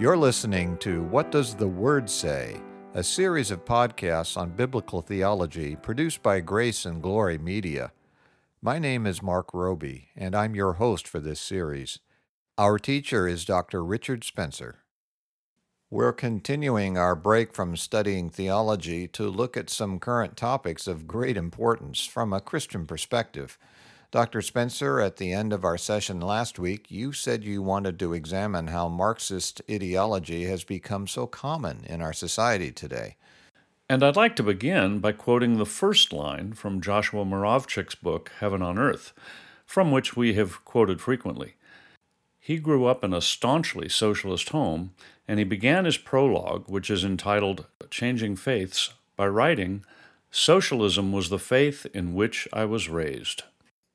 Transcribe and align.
You're 0.00 0.16
listening 0.16 0.78
to 0.78 1.02
What 1.02 1.30
Does 1.30 1.54
the 1.54 1.68
Word 1.68 2.08
Say? 2.08 2.58
A 2.94 3.04
series 3.04 3.50
of 3.50 3.66
podcasts 3.66 4.34
on 4.34 4.56
biblical 4.56 5.02
theology 5.02 5.76
produced 5.76 6.22
by 6.22 6.40
Grace 6.40 6.86
and 6.86 7.02
Glory 7.02 7.36
Media. 7.36 7.92
My 8.62 8.78
name 8.78 9.06
is 9.06 9.22
Mark 9.22 9.52
Roby, 9.52 10.08
and 10.16 10.34
I'm 10.34 10.54
your 10.54 10.72
host 10.72 11.06
for 11.06 11.20
this 11.20 11.38
series. 11.38 11.98
Our 12.56 12.78
teacher 12.78 13.28
is 13.28 13.44
Dr. 13.44 13.84
Richard 13.84 14.24
Spencer. 14.24 14.78
We're 15.90 16.14
continuing 16.14 16.96
our 16.96 17.14
break 17.14 17.52
from 17.52 17.76
studying 17.76 18.30
theology 18.30 19.06
to 19.08 19.28
look 19.28 19.54
at 19.54 19.68
some 19.68 19.98
current 19.98 20.34
topics 20.34 20.86
of 20.86 21.06
great 21.06 21.36
importance 21.36 22.06
from 22.06 22.32
a 22.32 22.40
Christian 22.40 22.86
perspective. 22.86 23.58
Dr. 24.10 24.42
Spencer, 24.42 25.00
at 25.00 25.18
the 25.18 25.32
end 25.32 25.52
of 25.52 25.64
our 25.64 25.78
session 25.78 26.20
last 26.20 26.58
week, 26.58 26.90
you 26.90 27.12
said 27.12 27.44
you 27.44 27.62
wanted 27.62 27.96
to 28.00 28.12
examine 28.12 28.66
how 28.66 28.88
Marxist 28.88 29.62
ideology 29.70 30.46
has 30.46 30.64
become 30.64 31.06
so 31.06 31.28
common 31.28 31.84
in 31.86 32.02
our 32.02 32.12
society 32.12 32.72
today. 32.72 33.16
And 33.88 34.02
I'd 34.02 34.16
like 34.16 34.34
to 34.36 34.42
begin 34.42 34.98
by 34.98 35.12
quoting 35.12 35.58
the 35.58 35.66
first 35.66 36.12
line 36.12 36.54
from 36.54 36.80
Joshua 36.80 37.24
Muravchik's 37.24 37.94
book, 37.94 38.32
Heaven 38.40 38.62
on 38.62 38.78
Earth, 38.78 39.12
from 39.64 39.92
which 39.92 40.16
we 40.16 40.34
have 40.34 40.64
quoted 40.64 41.00
frequently. 41.00 41.54
He 42.40 42.58
grew 42.58 42.86
up 42.86 43.04
in 43.04 43.14
a 43.14 43.20
staunchly 43.20 43.88
socialist 43.88 44.48
home, 44.48 44.92
and 45.28 45.38
he 45.38 45.44
began 45.44 45.84
his 45.84 45.98
prologue, 45.98 46.64
which 46.68 46.90
is 46.90 47.04
entitled 47.04 47.66
Changing 47.90 48.34
Faiths, 48.34 48.92
by 49.14 49.28
writing, 49.28 49.84
Socialism 50.32 51.12
was 51.12 51.28
the 51.28 51.38
faith 51.38 51.86
in 51.94 52.14
which 52.14 52.48
I 52.52 52.64
was 52.64 52.88
raised. 52.88 53.44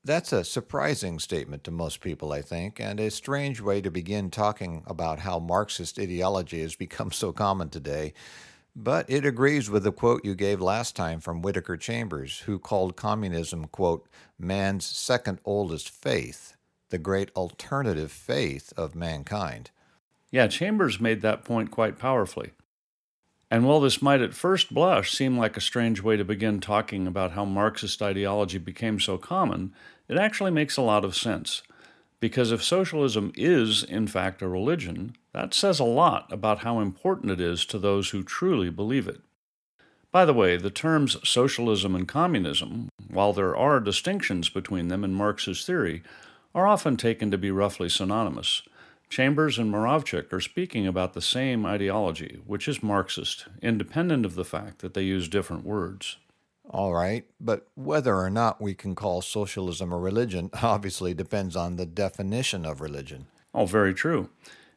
That's 0.06 0.32
a 0.32 0.44
surprising 0.44 1.18
statement 1.18 1.64
to 1.64 1.72
most 1.72 2.00
people, 2.00 2.32
I 2.32 2.44
think, 2.44 2.80
and 2.80 3.00
a 3.00 3.10
strange 3.10 3.60
way 3.60 3.82
to 3.82 3.90
begin 3.90 4.30
talking 4.30 4.84
about 4.86 5.18
how 5.18 5.40
Marxist 5.40 5.98
ideology 5.98 6.62
has 6.62 6.76
become 6.86 7.12
so 7.12 7.34
common 7.34 7.70
today. 7.70 8.14
But 8.76 9.10
it 9.10 9.26
agrees 9.26 9.68
with 9.68 9.84
the 9.84 9.92
quote 9.92 10.24
you 10.24 10.36
gave 10.36 10.62
last 10.62 10.96
time 10.96 11.22
from 11.22 11.42
Whittaker 11.42 11.76
Chambers, 11.76 12.42
who 12.42 12.60
called 12.60 12.96
communism, 12.96 13.66
quote, 13.66 14.08
man's 14.38 14.86
second 14.86 15.40
oldest 15.44 15.90
faith, 15.90 16.56
the 16.92 17.00
great 17.00 17.32
alternative 17.36 18.12
faith 18.12 18.74
of 18.78 18.94
mankind. 18.94 19.72
Yeah, 20.30 20.46
Chambers 20.46 21.00
made 21.00 21.22
that 21.24 21.44
point 21.44 21.72
quite 21.72 21.98
powerfully. 21.98 22.52
And 23.52 23.66
while 23.66 23.80
this 23.80 24.02
might 24.02 24.22
at 24.22 24.34
first 24.34 24.74
blush 24.74 25.12
seem 25.12 25.38
like 25.38 25.56
a 25.56 25.62
strange 25.62 26.02
way 26.02 26.18
to 26.18 26.26
begin 26.26 26.60
talking 26.60 27.06
about 27.06 27.34
how 27.34 27.46
Marxist 27.46 28.02
ideology 28.02 28.58
became 28.58 29.00
so 29.00 29.18
common, 29.18 29.74
it 30.08 30.18
actually 30.18 30.52
makes 30.52 30.78
a 30.78 30.82
lot 30.82 31.06
of 31.06 31.16
sense. 31.16 31.62
Because 32.20 32.52
if 32.52 32.64
socialism 32.64 33.32
is, 33.36 33.84
in 33.84 34.08
fact, 34.08 34.42
a 34.42 34.48
religion, 34.48 35.16
that 35.34 35.54
says 35.54 35.80
a 35.80 35.84
lot 35.84 36.32
about 36.32 36.60
how 36.60 36.80
important 36.80 37.32
it 37.32 37.40
is 37.40 37.66
to 37.68 37.78
those 37.78 38.10
who 38.10 38.24
truly 38.24 38.70
believe 38.70 39.08
it. 39.08 39.22
By 40.12 40.26
the 40.26 40.34
way, 40.34 40.56
the 40.56 40.70
terms 40.70 41.18
socialism 41.28 41.94
and 41.94 42.08
communism, 42.08 42.88
while 43.10 43.34
there 43.34 43.56
are 43.56 43.80
distinctions 43.80 44.50
between 44.50 44.88
them 44.88 45.04
in 45.04 45.14
Marx's 45.14 45.66
theory, 45.66 46.04
are 46.56 46.66
often 46.66 46.96
taken 46.96 47.30
to 47.32 47.38
be 47.38 47.52
roughly 47.52 47.90
synonymous. 47.90 48.62
Chambers 49.10 49.58
and 49.58 49.72
Muravchik 49.72 50.34
are 50.34 50.42
speaking 50.42 50.88
about 50.88 51.14
the 51.14 51.22
same 51.22 51.66
ideology, 51.66 52.40
which 52.46 52.68
is 52.68 52.84
Marxist, 52.84 53.46
independent 53.62 54.26
of 54.26 54.36
the 54.36 54.46
fact 54.46 54.80
that 54.80 54.94
they 54.94 55.04
use 55.04 55.30
different 55.30 55.66
words. 55.66 56.18
All 56.70 56.94
right, 56.94 57.26
but 57.40 57.68
whether 57.76 58.16
or 58.16 58.30
not 58.30 58.60
we 58.62 58.74
can 58.74 58.96
call 58.96 59.22
socialism 59.22 59.94
a 59.94 59.98
religion 59.98 60.50
obviously 60.62 61.14
depends 61.14 61.56
on 61.56 61.76
the 61.76 61.86
definition 61.86 62.66
of 62.66 62.82
religion. 62.82 63.28
Oh, 63.54 63.66
very 63.66 63.94
true. 63.94 64.30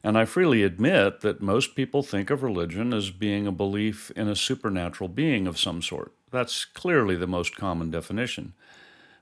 And 0.05 0.17
I 0.17 0.27
freely 0.27 0.63
admit 0.63 1.23
that 1.23 1.43
most 1.43 1.75
people 1.75 2.03
think 2.03 2.31
of 2.31 2.43
religion 2.43 2.93
as 2.93 3.11
being 3.11 3.47
a 3.47 3.53
belief 3.53 4.13
in 4.13 4.29
a 4.29 4.37
supernatural 4.37 5.09
being 5.09 5.47
of 5.47 5.59
some 5.59 5.83
sort. 5.83 6.13
That's 6.31 6.65
clearly 6.65 7.17
the 7.17 7.27
most 7.27 7.57
common 7.57 7.91
definition. 7.91 8.53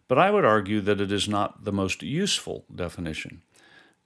But 0.08 0.18
I 0.18 0.30
would 0.30 0.44
argue 0.44 0.80
that 0.82 1.00
it 1.00 1.10
is 1.10 1.28
not 1.28 1.64
the 1.64 1.72
most 1.72 2.02
useful 2.02 2.64
definition. 2.72 3.42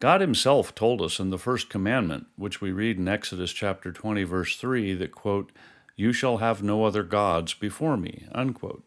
God 0.00 0.21
himself 0.21 0.75
told 0.75 1.00
us 1.03 1.21
in 1.21 1.31
the 1.31 1.38
first 1.38 1.69
commandment, 1.69 2.27
which 2.37 2.61
we 2.61 2.72
read 2.72 2.97
in 2.99 3.06
Exodus 3.06 3.53
chapter 3.53 3.93
20 3.93 4.25
verse 4.25 4.56
3 4.56 4.94
that 4.94 5.12
quote, 5.12 5.53
you 6.00 6.15
shall 6.15 6.38
have 6.38 6.62
no 6.62 6.84
other 6.84 7.03
gods 7.03 7.53
before 7.53 7.99
me. 7.99 8.25
Unquote. 8.33 8.83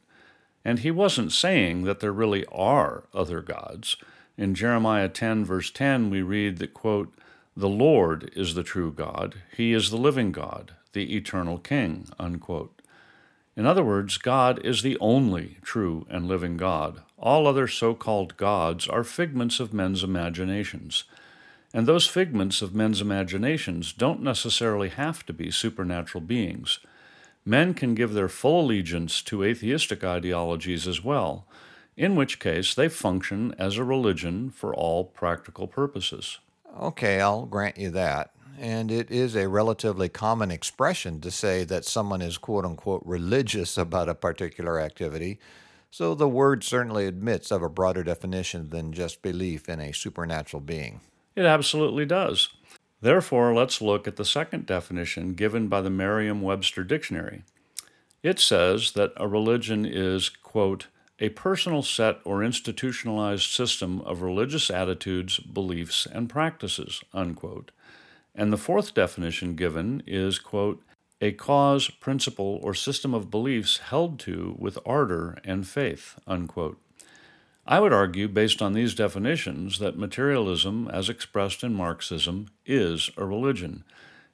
And 0.65 0.79
he 0.79 0.89
wasn't 0.89 1.31
saying 1.31 1.83
that 1.83 1.99
there 1.99 2.11
really 2.11 2.43
are 2.47 3.03
other 3.13 3.41
gods. 3.41 3.97
In 4.35 4.55
Jeremiah 4.55 5.09
10, 5.09 5.45
verse 5.45 5.69
10, 5.69 6.09
we 6.09 6.23
read 6.23 6.57
that, 6.57 6.73
quote, 6.73 7.13
The 7.55 7.69
Lord 7.69 8.31
is 8.35 8.55
the 8.55 8.63
true 8.63 8.91
God, 8.91 9.35
He 9.55 9.73
is 9.73 9.91
the 9.91 9.97
living 9.97 10.31
God, 10.31 10.73
the 10.93 11.15
eternal 11.15 11.59
King. 11.59 12.07
Unquote. 12.17 12.81
In 13.55 13.67
other 13.67 13.83
words, 13.83 14.17
God 14.17 14.57
is 14.65 14.81
the 14.81 14.97
only 14.99 15.57
true 15.61 16.07
and 16.09 16.27
living 16.27 16.57
God. 16.57 17.03
All 17.23 17.47
other 17.47 17.67
so 17.67 17.95
called 17.95 18.37
gods 18.37 18.87
are 18.87 19.03
figments 19.03 19.59
of 19.59 19.73
men's 19.73 20.03
imaginations. 20.03 21.05
And 21.73 21.87
those 21.87 22.05
figments 22.05 22.61
of 22.61 22.75
men's 22.75 23.01
imaginations 23.01 23.93
don't 23.93 24.21
necessarily 24.21 24.89
have 24.89 25.25
to 25.25 25.33
be 25.33 25.49
supernatural 25.49 26.21
beings 26.21 26.77
men 27.45 27.73
can 27.73 27.95
give 27.95 28.13
their 28.13 28.29
full 28.29 28.65
allegiance 28.65 29.21
to 29.23 29.43
atheistic 29.43 30.03
ideologies 30.03 30.87
as 30.87 31.03
well, 31.03 31.45
in 31.97 32.15
which 32.15 32.39
case 32.39 32.73
they 32.73 32.87
function 32.87 33.53
as 33.57 33.77
a 33.77 33.83
religion 33.83 34.49
for 34.49 34.73
all 34.73 35.03
practical 35.03 35.67
purposes. 35.67 36.39
Okay, 36.79 37.21
I'll 37.21 37.45
grant 37.45 37.77
you 37.77 37.91
that. 37.91 38.31
And 38.59 38.91
it 38.91 39.09
is 39.09 39.35
a 39.35 39.49
relatively 39.49 40.09
common 40.09 40.51
expression 40.51 41.19
to 41.21 41.31
say 41.31 41.63
that 41.65 41.85
someone 41.85 42.21
is 42.21 42.37
quote 42.37 42.65
unquote 42.65 43.03
religious 43.05 43.77
about 43.77 44.09
a 44.09 44.15
particular 44.15 44.79
activity. 44.79 45.39
So 45.93 46.15
the 46.15 46.27
word 46.27 46.63
certainly 46.63 47.05
admits 47.05 47.51
of 47.51 47.61
a 47.61 47.69
broader 47.69 48.03
definition 48.03 48.69
than 48.69 48.93
just 48.93 49.21
belief 49.21 49.69
in 49.69 49.79
a 49.79 49.93
supernatural 49.93 50.59
being. 50.59 51.01
It 51.35 51.45
absolutely 51.45 52.03
does. 52.03 52.49
Therefore, 52.99 53.53
let's 53.53 53.79
look 53.79 54.07
at 54.07 54.15
the 54.15 54.25
second 54.25 54.65
definition 54.65 55.35
given 55.35 55.67
by 55.67 55.81
the 55.81 55.91
Merriam 55.91 56.41
Webster 56.41 56.83
Dictionary. 56.83 57.43
It 58.23 58.39
says 58.39 58.93
that 58.93 59.13
a 59.17 59.27
religion 59.27 59.85
is, 59.85 60.29
quote, 60.29 60.87
a 61.19 61.29
personal 61.29 61.83
set 61.83 62.17
or 62.25 62.43
institutionalized 62.43 63.51
system 63.51 64.01
of 64.01 64.23
religious 64.23 64.71
attitudes, 64.71 65.37
beliefs, 65.37 66.07
and 66.07 66.27
practices, 66.27 67.03
unquote. 67.13 67.69
And 68.33 68.51
the 68.51 68.57
fourth 68.57 68.95
definition 68.95 69.53
given 69.53 70.01
is, 70.07 70.39
quote, 70.39 70.81
a 71.23 71.31
cause, 71.31 71.89
principle, 71.89 72.59
or 72.61 72.73
system 72.73 73.13
of 73.13 73.31
beliefs 73.31 73.77
held 73.77 74.19
to 74.19 74.57
with 74.59 74.77
ardor 74.85 75.37
and 75.45 75.65
faith, 75.65 76.19
unquote. 76.27 76.77
I 77.65 77.79
would 77.79 77.93
argue, 77.93 78.27
based 78.27 78.61
on 78.61 78.73
these 78.73 78.93
definitions, 78.93 79.79
that 79.79 79.97
materialism, 79.97 80.89
as 80.91 81.07
expressed 81.07 81.63
in 81.63 81.73
Marxism, 81.73 82.47
is 82.65 83.09
a 83.15 83.25
religion. 83.25 83.85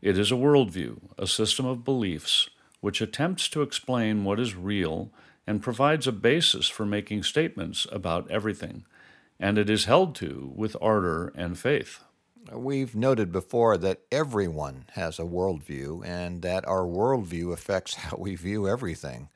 It 0.02 0.18
is 0.18 0.32
a 0.32 0.36
worldview, 0.36 1.00
a 1.16 1.28
system 1.28 1.68
of 1.68 1.86
beliefs, 1.86 2.50
which 2.82 3.02
attempts 3.02 3.50
to 3.50 3.62
explain 3.62 4.24
what 4.24 4.40
is 4.40 4.56
real 4.56 5.12
and 5.46 5.62
provides 5.62 6.08
a 6.08 6.12
basis 6.12 6.68
for 6.70 6.88
making 6.88 7.22
statements 7.22 7.86
about 7.92 8.32
everything, 8.32 8.84
and 9.40 9.60
it 9.60 9.70
is 9.70 9.86
held 9.86 10.16
to 10.16 10.52
with 10.56 10.76
ardor 10.82 11.32
and 11.36 11.60
faith. 11.60 12.04
We've 12.52 12.96
noted 12.96 13.32
before 13.32 13.78
that 13.78 14.02
everyone 14.12 14.86
has 14.94 15.20
a 15.20 15.24
worldview 15.24 16.06
and 16.06 16.42
that 16.42 16.68
our 16.68 16.84
worldview 16.84 17.54
affects 17.54 17.94
how 17.96 18.18
we 18.18 18.36
view 18.36 18.68
everything. 18.68 19.30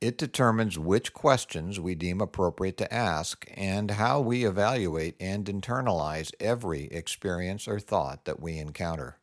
It 0.00 0.16
determines 0.16 0.78
which 0.78 1.12
questions 1.12 1.78
we 1.78 1.94
deem 1.94 2.22
appropriate 2.22 2.78
to 2.78 2.92
ask 2.92 3.46
and 3.54 3.90
how 3.90 4.20
we 4.20 4.44
evaluate 4.44 5.14
and 5.20 5.44
internalize 5.44 6.32
every 6.40 6.84
experience 6.84 7.68
or 7.68 7.78
thought 7.78 8.24
that 8.24 8.40
we 8.40 8.56
encounter. 8.56 9.18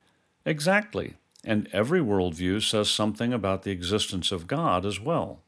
Exactly. 0.46 1.16
And 1.44 1.68
every 1.74 2.00
worldview 2.00 2.62
says 2.62 2.92
something 2.92 3.34
about 3.34 3.64
the 3.64 3.72
existence 3.72 4.32
of 4.32 4.46
God 4.46 4.86
as 4.86 5.00
well. 5.00 5.40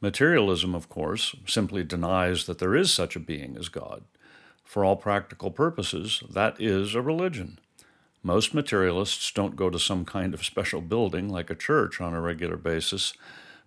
Materialism, 0.00 0.74
of 0.74 0.88
course, 0.88 1.34
simply 1.46 1.82
denies 1.82 2.46
that 2.46 2.58
there 2.58 2.76
is 2.76 2.92
such 2.92 3.16
a 3.16 3.20
being 3.20 3.56
as 3.58 3.68
God. 3.68 4.04
For 4.70 4.84
all 4.84 4.96
practical 4.96 5.50
purposes, 5.50 6.22
that 6.30 6.60
is 6.60 6.94
a 6.94 7.02
religion. 7.02 7.58
Most 8.22 8.54
materialists 8.54 9.32
don't 9.32 9.56
go 9.56 9.68
to 9.68 9.78
some 9.78 10.04
kind 10.04 10.32
of 10.32 10.44
special 10.44 10.80
building 10.80 11.28
like 11.28 11.50
a 11.50 11.56
church 11.56 12.00
on 12.00 12.14
a 12.14 12.20
regular 12.20 12.56
basis 12.56 13.14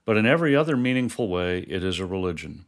but 0.05 0.17
in 0.17 0.25
every 0.25 0.55
other 0.55 0.75
meaningful 0.75 1.29
way, 1.29 1.59
it 1.59 1.83
is 1.83 1.99
a 1.99 2.05
religion. 2.05 2.65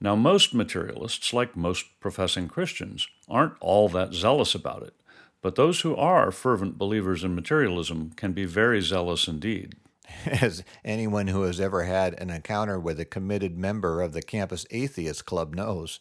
Now, 0.00 0.16
most 0.16 0.54
materialists, 0.54 1.32
like 1.32 1.56
most 1.56 1.86
professing 2.00 2.48
Christians, 2.48 3.06
aren't 3.28 3.54
all 3.60 3.88
that 3.90 4.12
zealous 4.12 4.54
about 4.54 4.82
it, 4.82 4.94
but 5.40 5.54
those 5.54 5.82
who 5.82 5.94
are 5.94 6.30
fervent 6.30 6.76
believers 6.76 7.22
in 7.22 7.34
materialism 7.34 8.10
can 8.16 8.32
be 8.32 8.44
very 8.44 8.80
zealous 8.80 9.28
indeed. 9.28 9.76
As 10.26 10.64
anyone 10.84 11.28
who 11.28 11.42
has 11.42 11.60
ever 11.60 11.84
had 11.84 12.14
an 12.14 12.30
encounter 12.30 12.78
with 12.78 12.98
a 12.98 13.04
committed 13.04 13.56
member 13.56 14.02
of 14.02 14.12
the 14.12 14.22
campus 14.22 14.66
atheist 14.70 15.24
club 15.24 15.54
knows. 15.54 16.00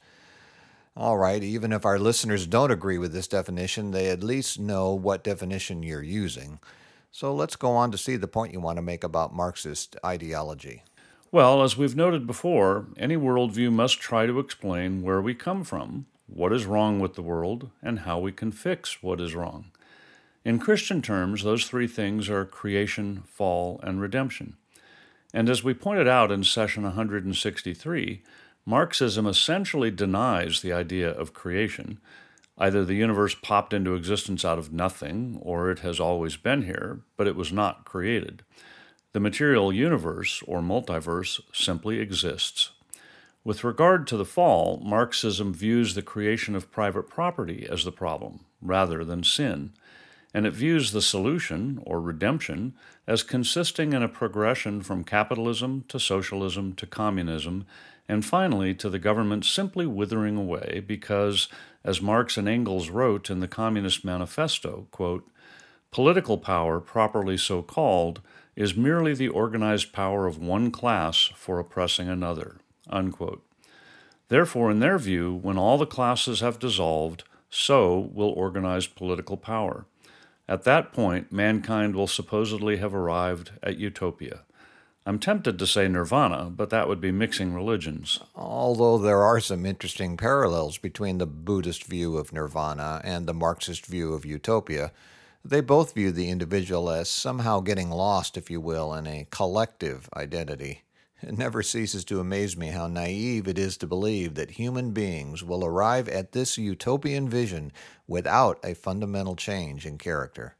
All 0.95 1.17
right, 1.17 1.41
even 1.41 1.73
if 1.73 1.85
our 1.85 1.97
listeners 1.97 2.45
don't 2.45 2.69
agree 2.69 2.99
with 2.99 3.13
this 3.13 3.27
definition, 3.27 3.89
they 3.89 4.09
at 4.09 4.23
least 4.23 4.59
know 4.59 4.93
what 4.93 5.23
definition 5.23 5.81
you're 5.81 6.03
using. 6.03 6.59
So 7.11 7.33
let's 7.33 7.55
go 7.55 7.71
on 7.71 7.91
to 7.91 7.97
see 7.97 8.15
the 8.15 8.27
point 8.27 8.53
you 8.53 8.59
want 8.59 8.77
to 8.77 8.83
make 8.83 9.03
about 9.03 9.33
Marxist 9.33 9.95
ideology. 10.05 10.83
Well, 11.31 11.63
as 11.63 11.75
we've 11.75 11.95
noted 11.95 12.27
before, 12.27 12.85
any 12.95 13.17
worldview 13.17 13.71
must 13.71 13.99
try 13.99 14.27
to 14.27 14.37
explain 14.37 15.01
where 15.01 15.19
we 15.19 15.33
come 15.33 15.63
from, 15.63 16.05
what 16.27 16.53
is 16.53 16.67
wrong 16.67 16.99
with 16.99 17.15
the 17.15 17.23
world, 17.23 17.71
and 17.81 18.01
how 18.01 18.19
we 18.19 18.31
can 18.31 18.51
fix 18.51 19.01
what 19.01 19.19
is 19.19 19.33
wrong. 19.33 19.71
In 20.45 20.59
Christian 20.59 21.01
terms, 21.01 21.41
those 21.41 21.65
three 21.65 21.87
things 21.87 22.29
are 22.29 22.45
creation, 22.45 23.23
fall, 23.25 23.79
and 23.81 23.99
redemption. 23.99 24.57
And 25.33 25.49
as 25.49 25.63
we 25.63 25.73
pointed 25.73 26.07
out 26.07 26.31
in 26.31 26.43
session 26.43 26.83
163, 26.83 28.21
Marxism 28.65 29.27
essentially 29.27 29.91
denies 29.91 30.61
the 30.61 30.71
idea 30.71 31.09
of 31.09 31.33
creation. 31.33 31.99
Either 32.57 32.85
the 32.85 32.95
universe 32.95 33.35
popped 33.35 33.73
into 33.73 33.95
existence 33.95 34.45
out 34.45 34.57
of 34.57 34.71
nothing, 34.71 35.37
or 35.41 35.69
it 35.69 35.79
has 35.79 35.99
always 35.99 36.37
been 36.37 36.63
here, 36.63 37.01
but 37.17 37.27
it 37.27 37.35
was 37.35 37.51
not 37.51 37.83
created. 37.83 38.43
The 39.11 39.19
material 39.19 39.73
universe, 39.73 40.41
or 40.47 40.61
multiverse, 40.61 41.41
simply 41.51 41.99
exists. 41.99 42.71
With 43.43 43.65
regard 43.65 44.07
to 44.07 44.17
the 44.17 44.25
fall, 44.25 44.81
Marxism 44.85 45.53
views 45.53 45.93
the 45.93 46.01
creation 46.01 46.55
of 46.55 46.71
private 46.71 47.09
property 47.09 47.67
as 47.69 47.83
the 47.83 47.91
problem, 47.91 48.45
rather 48.61 49.03
than 49.03 49.23
sin, 49.23 49.73
and 50.33 50.47
it 50.47 50.53
views 50.53 50.91
the 50.91 51.01
solution, 51.01 51.79
or 51.85 51.99
redemption, 51.99 52.73
as 53.05 53.21
consisting 53.21 53.91
in 53.91 54.01
a 54.01 54.07
progression 54.07 54.81
from 54.81 55.03
capitalism 55.03 55.83
to 55.89 55.99
socialism 55.99 56.73
to 56.73 56.87
communism, 56.87 57.65
and 58.07 58.25
finally 58.25 58.73
to 58.75 58.89
the 58.89 58.99
government 58.99 59.45
simply 59.45 59.85
withering 59.85 60.37
away 60.37 60.83
because, 60.85 61.47
as 61.83 62.01
Marx 62.01 62.37
and 62.37 62.47
Engels 62.47 62.89
wrote 62.89 63.29
in 63.29 63.39
the 63.39 63.47
Communist 63.47 64.03
Manifesto, 64.03 64.87
quote, 64.91 65.29
political 65.91 66.37
power, 66.37 66.79
properly 66.79 67.37
so 67.37 67.61
called, 67.61 68.21
is 68.55 68.75
merely 68.75 69.13
the 69.13 69.29
organized 69.29 69.93
power 69.93 70.27
of 70.27 70.37
one 70.37 70.71
class 70.71 71.29
for 71.35 71.59
oppressing 71.59 72.09
another. 72.09 72.57
Unquote. 72.89 73.43
Therefore, 74.27 74.71
in 74.71 74.79
their 74.79 74.97
view, 74.97 75.33
when 75.33 75.57
all 75.57 75.77
the 75.77 75.85
classes 75.85 76.39
have 76.41 76.59
dissolved, 76.59 77.23
so 77.49 78.09
will 78.13 78.29
organized 78.29 78.95
political 78.95 79.37
power. 79.37 79.85
At 80.47 80.63
that 80.63 80.91
point, 80.91 81.31
mankind 81.31 81.95
will 81.95 82.07
supposedly 82.07 82.77
have 82.77 82.93
arrived 82.93 83.51
at 83.61 83.77
utopia. 83.77 84.41
I'm 85.05 85.19
tempted 85.19 85.59
to 85.59 85.67
say 85.67 85.89
nirvana, 85.89 86.49
but 86.49 86.69
that 86.69 86.87
would 86.87 87.01
be 87.01 87.11
mixing 87.11 87.53
religions. 87.53 88.19
Although 88.35 88.97
there 88.97 89.21
are 89.21 89.41
some 89.41 89.65
interesting 89.65 90.15
parallels 90.15 90.77
between 90.77 91.17
the 91.17 91.25
Buddhist 91.25 91.83
view 91.83 92.17
of 92.17 92.31
nirvana 92.31 93.01
and 93.03 93.27
the 93.27 93.33
Marxist 93.33 93.85
view 93.85 94.13
of 94.13 94.25
utopia, 94.25 94.93
they 95.43 95.59
both 95.59 95.93
view 95.93 96.13
the 96.13 96.29
individual 96.29 96.89
as 96.89 97.09
somehow 97.09 97.59
getting 97.59 97.89
lost, 97.89 98.37
if 98.37 98.49
you 98.49 98.61
will, 98.61 98.93
in 98.93 99.05
a 99.05 99.27
collective 99.29 100.09
identity. 100.15 100.83
It 101.21 101.37
never 101.37 101.63
ceases 101.63 102.05
to 102.05 102.21
amaze 102.21 102.55
me 102.55 102.67
how 102.67 102.87
naive 102.87 103.47
it 103.49 103.57
is 103.57 103.75
to 103.77 103.87
believe 103.87 104.35
that 104.35 104.51
human 104.51 104.91
beings 104.91 105.43
will 105.43 105.65
arrive 105.65 106.07
at 106.07 106.31
this 106.31 106.57
utopian 106.57 107.27
vision 107.27 107.73
without 108.07 108.57
a 108.63 108.73
fundamental 108.73 109.35
change 109.35 109.85
in 109.85 109.97
character. 109.97 110.55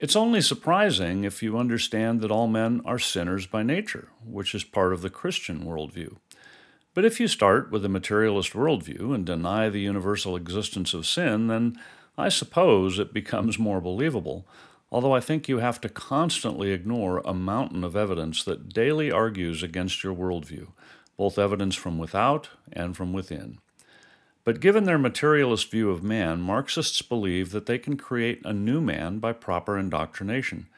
It's 0.00 0.14
only 0.14 0.40
surprising 0.40 1.24
if 1.24 1.42
you 1.42 1.58
understand 1.58 2.20
that 2.20 2.30
all 2.30 2.46
men 2.46 2.82
are 2.84 3.00
sinners 3.00 3.48
by 3.48 3.64
nature, 3.64 4.10
which 4.24 4.54
is 4.54 4.62
part 4.62 4.92
of 4.92 5.02
the 5.02 5.10
Christian 5.10 5.64
worldview. 5.64 6.18
But 6.94 7.04
if 7.04 7.18
you 7.18 7.26
start 7.26 7.72
with 7.72 7.84
a 7.84 7.88
materialist 7.88 8.52
worldview 8.52 9.12
and 9.12 9.26
deny 9.26 9.68
the 9.68 9.80
universal 9.80 10.36
existence 10.36 10.94
of 10.94 11.04
sin, 11.04 11.48
then 11.48 11.80
I 12.16 12.28
suppose 12.28 13.00
it 13.00 13.12
becomes 13.12 13.58
more 13.58 13.80
believable, 13.80 14.46
although 14.92 15.14
I 15.14 15.20
think 15.20 15.48
you 15.48 15.58
have 15.58 15.80
to 15.80 15.88
constantly 15.88 16.70
ignore 16.70 17.20
a 17.24 17.34
mountain 17.34 17.82
of 17.82 17.96
evidence 17.96 18.44
that 18.44 18.72
daily 18.72 19.10
argues 19.10 19.64
against 19.64 20.04
your 20.04 20.14
worldview, 20.14 20.68
both 21.16 21.40
evidence 21.40 21.74
from 21.74 21.98
without 21.98 22.50
and 22.72 22.96
from 22.96 23.12
within. 23.12 23.58
But 24.48 24.60
given 24.60 24.84
their 24.84 24.96
materialist 24.96 25.70
view 25.70 25.90
of 25.90 26.02
man, 26.02 26.40
Marxists 26.40 27.02
believe 27.02 27.50
that 27.50 27.66
they 27.66 27.76
can 27.76 27.98
create 27.98 28.40
a 28.46 28.52
new 28.54 28.80
man 28.80 29.18
by 29.18 29.34
proper 29.34 29.76
indoctrination. 29.76 30.68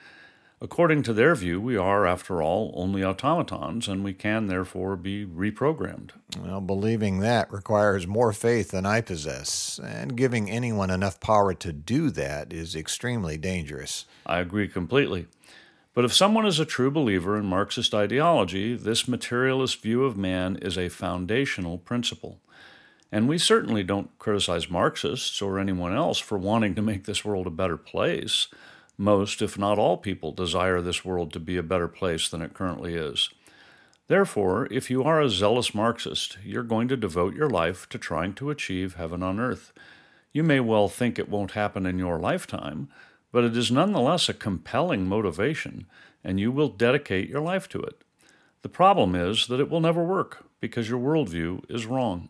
According 0.60 1.04
to 1.04 1.12
their 1.12 1.36
view, 1.36 1.60
we 1.60 1.76
are, 1.76 2.04
after 2.04 2.42
all, 2.42 2.72
only 2.74 3.04
automatons, 3.04 3.86
and 3.86 4.02
we 4.02 4.12
can 4.12 4.48
therefore 4.48 4.96
be 4.96 5.24
reprogrammed. 5.24 6.10
Well, 6.42 6.60
believing 6.60 7.20
that 7.20 7.52
requires 7.52 8.08
more 8.08 8.32
faith 8.32 8.72
than 8.72 8.86
I 8.86 9.02
possess, 9.02 9.78
and 9.78 10.16
giving 10.16 10.50
anyone 10.50 10.90
enough 10.90 11.20
power 11.20 11.54
to 11.54 11.72
do 11.72 12.10
that 12.10 12.52
is 12.52 12.74
extremely 12.74 13.36
dangerous. 13.36 14.04
I 14.26 14.40
agree 14.40 14.66
completely. 14.66 15.28
But 15.94 16.04
if 16.04 16.12
someone 16.12 16.44
is 16.44 16.58
a 16.58 16.64
true 16.64 16.90
believer 16.90 17.38
in 17.38 17.46
Marxist 17.46 17.94
ideology, 17.94 18.74
this 18.74 19.06
materialist 19.06 19.80
view 19.80 20.02
of 20.02 20.16
man 20.16 20.56
is 20.56 20.76
a 20.76 20.88
foundational 20.88 21.78
principle. 21.78 22.40
And 23.12 23.28
we 23.28 23.38
certainly 23.38 23.82
don't 23.82 24.16
criticize 24.18 24.70
Marxists 24.70 25.42
or 25.42 25.58
anyone 25.58 25.94
else 25.94 26.18
for 26.18 26.38
wanting 26.38 26.74
to 26.76 26.82
make 26.82 27.04
this 27.04 27.24
world 27.24 27.46
a 27.46 27.50
better 27.50 27.76
place. 27.76 28.46
Most, 28.96 29.42
if 29.42 29.58
not 29.58 29.78
all, 29.78 29.96
people 29.96 30.32
desire 30.32 30.80
this 30.80 31.04
world 31.04 31.32
to 31.32 31.40
be 31.40 31.56
a 31.56 31.62
better 31.62 31.88
place 31.88 32.28
than 32.28 32.42
it 32.42 32.54
currently 32.54 32.94
is. 32.94 33.30
Therefore, 34.06 34.68
if 34.70 34.90
you 34.90 35.04
are 35.04 35.20
a 35.20 35.30
zealous 35.30 35.74
Marxist, 35.74 36.36
you're 36.44 36.62
going 36.62 36.88
to 36.88 36.96
devote 36.96 37.34
your 37.34 37.48
life 37.48 37.88
to 37.90 37.98
trying 37.98 38.34
to 38.34 38.50
achieve 38.50 38.94
heaven 38.94 39.22
on 39.22 39.38
earth. 39.38 39.72
You 40.32 40.42
may 40.42 40.60
well 40.60 40.88
think 40.88 41.18
it 41.18 41.28
won't 41.28 41.52
happen 41.52 41.86
in 41.86 41.98
your 41.98 42.18
lifetime, 42.18 42.88
but 43.32 43.44
it 43.44 43.56
is 43.56 43.70
nonetheless 43.70 44.28
a 44.28 44.34
compelling 44.34 45.06
motivation, 45.06 45.86
and 46.24 46.38
you 46.38 46.50
will 46.52 46.68
dedicate 46.68 47.28
your 47.28 47.40
life 47.40 47.68
to 47.68 47.80
it. 47.80 48.02
The 48.62 48.68
problem 48.68 49.14
is 49.14 49.46
that 49.46 49.60
it 49.60 49.70
will 49.70 49.80
never 49.80 50.04
work 50.04 50.44
because 50.60 50.88
your 50.88 51.00
worldview 51.00 51.62
is 51.70 51.86
wrong. 51.86 52.28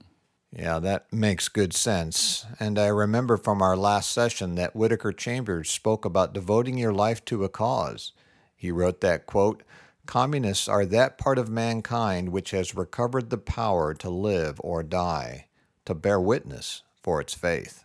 Yeah, 0.53 0.81
that 0.81 1.13
makes 1.13 1.49
good 1.49 1.73
sense. 1.73 2.45
And 2.59 2.79
I 2.79 2.89
remember 2.89 3.37
from 3.37 3.63
our 3.63 3.77
last 3.77 4.11
session 4.11 4.57
that 4.57 4.75
Whittaker 4.75 5.13
Chambers 5.13 5.71
spoke 5.71 6.05
about 6.05 6.33
devoting 6.33 6.77
your 6.77 6.93
life 6.93 7.25
to 7.27 7.45
a 7.45 7.49
cause. 7.49 8.13
He 8.57 8.71
wrote 8.71 9.01
that, 9.01 9.27
quote, 9.27 9.63
Communists 10.07 10.67
are 10.67 10.85
that 10.87 11.19
part 11.19 11.39
of 11.39 11.49
mankind 11.49 12.31
which 12.31 12.51
has 12.51 12.75
recovered 12.75 13.31
the 13.31 13.39
power 13.39 13.95
to 13.95 14.11
live 14.11 14.61
or 14.65 14.83
die, 14.83 15.47
to 15.85 15.95
bear 15.95 16.21
witness 16.21 16.83
for 17.01 17.21
its 17.21 17.33
faith. 17.33 17.85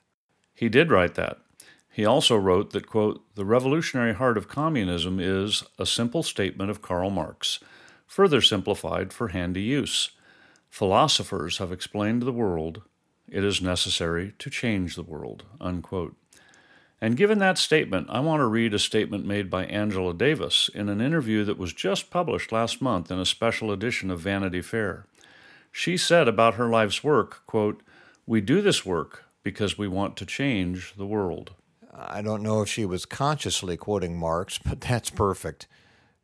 He 0.55 0.67
did 0.67 0.89
write 0.89 1.13
that. 1.15 1.38
He 1.91 2.03
also 2.03 2.36
wrote 2.36 2.72
that, 2.72 2.88
quote, 2.88 3.24
the 3.36 3.45
revolutionary 3.45 4.15
heart 4.15 4.38
of 4.38 4.48
communism 4.48 5.19
is 5.19 5.63
a 5.77 5.86
simple 5.86 6.24
statement 6.24 6.72
of 6.72 6.81
Karl 6.81 7.10
Marx, 7.10 7.60
further 8.07 8.41
simplified 8.41 9.13
for 9.13 9.29
handy 9.29 9.62
use. 9.62 10.10
Philosophers 10.75 11.60
have 11.60 11.72
explained 11.72 12.24
the 12.24 12.34
world. 12.34 12.82
It 13.29 13.46
is 13.46 13.62
necessary 13.62 14.34
to 14.39 14.50
change 14.50 14.98
the 14.98 15.03
world. 15.03 15.46
Unquote. 15.62 16.17
And 17.00 17.15
given 17.15 17.39
that 17.39 17.58
statement, 17.58 18.08
I 18.10 18.20
want 18.20 18.41
to 18.41 18.46
read 18.46 18.74
a 18.74 18.77
statement 18.79 19.25
made 19.25 19.50
by 19.50 19.67
Angela 19.67 20.13
Davis 20.13 20.70
in 20.75 20.89
an 20.89 21.00
interview 21.00 21.46
that 21.46 21.58
was 21.58 21.72
just 21.72 22.10
published 22.10 22.51
last 22.51 22.82
month 22.82 23.10
in 23.10 23.20
a 23.20 23.25
special 23.25 23.72
edition 23.72 24.12
of 24.12 24.20
Vanity 24.20 24.62
Fair. 24.62 25.05
She 25.72 25.96
said 25.96 26.27
about 26.27 26.55
her 26.55 26.67
life's 26.67 27.01
work, 27.01 27.44
quote, 27.48 27.82
"We 28.25 28.41
do 28.41 28.62
this 28.62 28.86
work 28.86 29.24
because 29.44 29.77
we 29.77 29.88
want 29.88 30.17
to 30.17 30.25
change 30.25 30.94
the 30.98 31.08
world." 31.08 31.53
I 31.94 32.22
don't 32.22 32.44
know 32.44 32.62
if 32.62 32.67
she 32.67 32.84
was 32.84 33.05
consciously 33.05 33.77
quoting 33.77 34.20
Marx, 34.20 34.58
but 34.58 34.82
that's 34.82 35.10
perfect. 35.10 35.67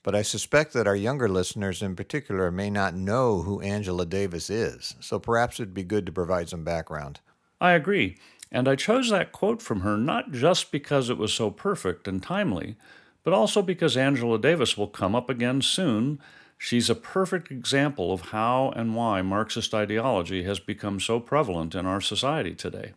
But 0.04 0.16
I 0.16 0.24
suspect 0.24 0.74
that 0.74 0.88
our 0.88 0.96
younger 0.96 1.30
listeners 1.30 1.82
in 1.82 1.96
particular 1.96 2.52
may 2.52 2.70
not 2.70 2.96
know 2.96 3.44
who 3.44 3.62
Angela 3.62 4.06
Davis 4.06 4.50
is, 4.50 4.96
so 5.00 5.20
perhaps 5.20 5.60
it'd 5.60 5.74
be 5.74 5.84
good 5.84 6.06
to 6.08 6.12
provide 6.12 6.50
some 6.50 6.64
background. 6.64 7.20
I 7.60 7.74
agree, 7.74 8.18
and 8.52 8.68
I 8.68 8.76
chose 8.76 9.12
that 9.12 9.32
quote 9.32 9.62
from 9.62 9.82
her 9.82 9.98
not 9.98 10.32
just 10.32 10.72
because 10.72 11.10
it 11.10 11.18
was 11.18 11.32
so 11.32 11.52
perfect 11.52 12.08
and 12.08 12.22
timely, 12.22 12.78
but 13.24 13.34
also 13.34 13.62
because 13.62 13.96
Angela 13.96 14.40
Davis 14.40 14.76
will 14.76 14.88
come 14.88 15.16
up 15.16 15.30
again 15.30 15.62
soon. 15.62 16.20
She's 16.58 16.90
a 16.90 16.96
perfect 16.96 17.52
example 17.52 18.12
of 18.12 18.30
how 18.30 18.72
and 18.76 18.96
why 18.96 19.22
Marxist 19.22 19.74
ideology 19.74 20.44
has 20.44 20.60
become 20.60 21.00
so 21.00 21.20
prevalent 21.20 21.76
in 21.76 21.86
our 21.86 22.02
society 22.02 22.56
today. 22.56 22.94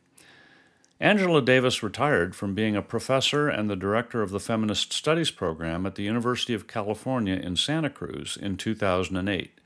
Angela 1.01 1.43
Davis 1.43 1.83
retired 1.83 2.37
from 2.37 2.55
being 2.55 2.77
a 2.77 2.83
professor 2.83 3.49
and 3.49 3.69
the 3.69 3.75
director 3.75 4.23
of 4.23 4.31
the 4.31 4.39
Feminist 4.39 4.93
Studies 4.93 5.33
program 5.33 5.87
at 5.87 5.97
the 5.97 6.05
University 6.05 6.55
of 6.55 6.69
California 6.69 7.35
in 7.35 7.57
Santa 7.57 7.91
Cruz 7.91 8.39
in 8.41 8.57
2008. 8.57 9.61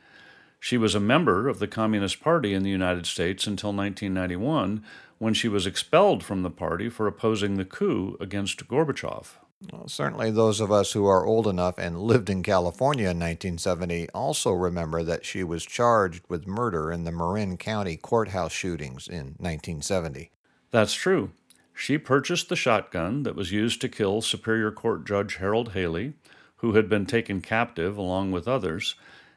She 0.59 0.79
was 0.79 0.95
a 0.95 1.01
member 1.01 1.47
of 1.47 1.59
the 1.59 1.69
Communist 1.69 2.21
Party 2.21 2.55
in 2.55 2.63
the 2.63 2.71
United 2.71 3.05
States 3.05 3.47
until 3.47 3.75
1991, 3.75 4.83
when 5.19 5.35
she 5.35 5.49
was 5.49 5.67
expelled 5.67 6.25
from 6.25 6.43
the 6.43 6.51
party 6.51 6.89
for 6.89 7.07
opposing 7.07 7.57
the 7.57 7.65
coup 7.65 8.17
against 8.21 8.67
Gorbachev. 8.67 9.37
Well, 9.71 9.89
certainly, 9.89 10.31
those 10.31 10.61
of 10.61 10.73
us 10.73 10.93
who 10.93 11.05
are 11.07 11.27
old 11.27 11.47
enough 11.47 11.79
and 11.79 12.01
lived 12.01 12.31
in 12.31 12.43
California 12.43 13.11
in 13.11 13.19
1970 13.19 14.09
also 14.11 14.53
remember 14.53 15.03
that 15.03 15.27
she 15.27 15.45
was 15.45 15.67
charged 15.67 16.25
with 16.29 16.47
murder 16.47 16.91
in 16.91 17.05
the 17.05 17.13
Marin 17.13 17.59
County 17.59 17.97
courthouse 17.97 18.53
shootings 18.53 19.09
in 19.09 19.35
1970. 19.39 20.31
That's 20.71 20.95
true. 20.95 21.31
She 21.75 21.97
purchased 21.97 22.49
the 22.49 22.57
shotgun 22.57 23.23
that 23.23 23.37
was 23.37 23.53
used 23.53 23.81
to 23.81 23.89
kill 23.89 24.21
Superior 24.21 24.71
Court 24.71 25.07
Judge 25.07 25.37
Harold 25.37 25.73
Haley, 25.73 26.15
who 26.57 26.75
had 26.75 26.89
been 26.89 27.07
taken 27.07 27.41
captive 27.41 27.97
along 27.97 28.33
with 28.33 28.49
others, 28.49 28.97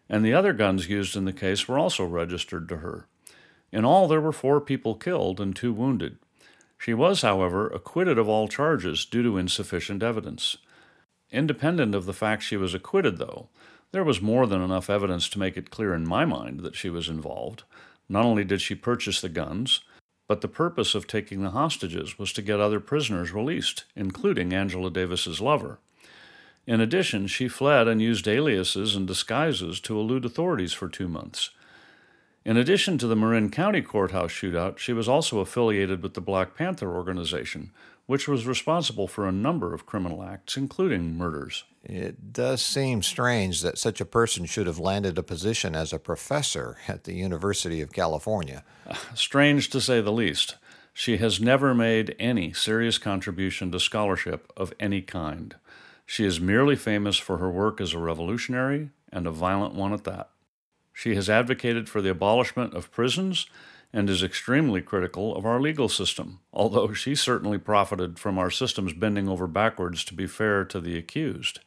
and 0.09 0.25
the 0.25 0.33
other 0.33 0.51
guns 0.51 0.89
used 0.89 1.15
in 1.15 1.25
the 1.25 1.33
case 1.33 1.67
were 1.67 1.77
also 1.77 2.03
registered 2.03 2.67
to 2.69 2.77
her. 2.77 3.07
In 3.71 3.85
all, 3.85 4.07
there 4.07 4.19
were 4.19 4.33
four 4.33 4.59
people 4.59 4.95
killed 4.95 5.39
and 5.39 5.55
two 5.55 5.71
wounded. 5.71 6.17
She 6.77 6.93
was, 6.93 7.21
however, 7.21 7.67
acquitted 7.67 8.17
of 8.17 8.27
all 8.27 8.47
charges 8.47 9.05
due 9.05 9.23
to 9.23 9.38
insufficient 9.38 10.01
evidence. 10.01 10.57
Independent 11.31 11.95
of 11.95 12.05
the 12.05 12.13
fact 12.13 12.43
she 12.43 12.57
was 12.57 12.73
acquitted, 12.73 13.17
though, 13.17 13.50
there 13.91 14.03
was 14.03 14.21
more 14.21 14.47
than 14.47 14.61
enough 14.61 14.89
evidence 14.89 15.29
to 15.29 15.39
make 15.39 15.55
it 15.55 15.69
clear 15.69 15.93
in 15.93 16.07
my 16.07 16.25
mind 16.25 16.61
that 16.61 16.75
she 16.75 16.89
was 16.89 17.07
involved. 17.07 17.63
Not 18.09 18.25
only 18.25 18.43
did 18.43 18.61
she 18.61 18.75
purchase 18.75 19.21
the 19.21 19.29
guns, 19.29 19.81
but 20.31 20.39
the 20.39 20.47
purpose 20.47 20.95
of 20.95 21.07
taking 21.07 21.43
the 21.43 21.50
hostages 21.50 22.17
was 22.17 22.31
to 22.31 22.41
get 22.41 22.61
other 22.61 22.79
prisoners 22.79 23.33
released, 23.33 23.83
including 23.97 24.53
Angela 24.53 24.89
Davis's 24.89 25.41
lover. 25.41 25.77
In 26.65 26.79
addition, 26.79 27.27
she 27.27 27.50
fled 27.50 27.85
and 27.89 28.01
used 28.01 28.29
aliases 28.29 28.95
and 28.95 29.05
disguises 29.05 29.81
to 29.81 30.00
elude 30.00 30.23
authorities 30.23 30.71
for 30.71 30.88
two 30.88 31.09
months. 31.09 31.50
In 32.45 32.55
addition 32.55 32.97
to 33.00 33.07
the 33.07 33.15
Marin 33.17 33.51
County 33.51 33.81
Courthouse 33.81 34.31
shootout, 34.31 34.77
she 34.77 34.93
was 34.93 35.09
also 35.09 35.39
affiliated 35.39 36.01
with 36.01 36.13
the 36.13 36.21
Black 36.21 36.55
Panther 36.55 36.95
organization, 36.95 37.71
which 38.12 38.27
was 38.27 38.46
responsible 38.46 39.08
for 39.08 39.25
a 39.25 39.32
number 39.32 39.74
of 39.74 39.86
criminal 39.86 40.22
acts, 40.22 40.58
including 40.58 41.15
murders. 41.15 41.63
It 41.82 42.34
does 42.34 42.62
seem 42.62 43.03
strange 43.03 43.62
that 43.62 43.77
such 43.77 44.01
a 44.01 44.06
person 44.06 44.46
should 44.46 44.68
have 44.68 44.77
landed 44.77 45.18
a 45.18 45.24
position 45.24 45.77
as 45.77 45.94
a 45.94 45.98
professor 45.98 46.75
at 46.89 47.06
the 47.06 47.13
University 47.13 47.80
of 47.80 47.94
California. 47.94 48.65
Strange 49.15 49.70
to 49.70 49.80
say 49.80 50.01
the 50.01 50.12
least. 50.12 50.58
She 50.94 51.20
has 51.20 51.39
never 51.39 51.74
made 51.74 52.13
any 52.20 52.51
serious 52.51 52.98
contribution 52.98 53.72
to 53.72 53.80
scholarship 53.80 54.51
of 54.58 54.74
any 54.77 55.01
kind. 55.01 55.56
She 56.06 56.25
is 56.25 56.41
merely 56.41 56.75
famous 56.75 57.15
for 57.15 57.38
her 57.38 57.50
work 57.50 57.80
as 57.80 57.94
a 57.94 57.98
revolutionary, 57.98 58.89
and 59.10 59.25
a 59.25 59.32
violent 59.32 59.74
one 59.74 59.94
at 59.94 60.03
that. 60.03 60.32
She 60.91 61.15
has 61.15 61.30
advocated 61.30 61.88
for 61.88 62.01
the 62.01 62.12
abolishment 62.12 62.74
of 62.74 62.91
prisons 62.91 63.46
and 63.93 64.10
is 64.10 64.24
extremely 64.24 64.81
critical 64.81 65.36
of 65.36 65.45
our 65.45 65.60
legal 65.60 65.89
system, 65.89 66.39
although 66.53 66.93
she 66.93 67.13
certainly 67.13 67.57
profited 67.57 68.17
from 68.17 68.38
our 68.38 68.50
systems 68.50 68.93
bending 68.93 69.27
over 69.27 69.48
backwards 69.48 70.03
to 70.05 70.13
be 70.13 70.27
fair 70.27 70.63
to 70.65 70.79
the 70.79 70.98
accused. 70.98 71.60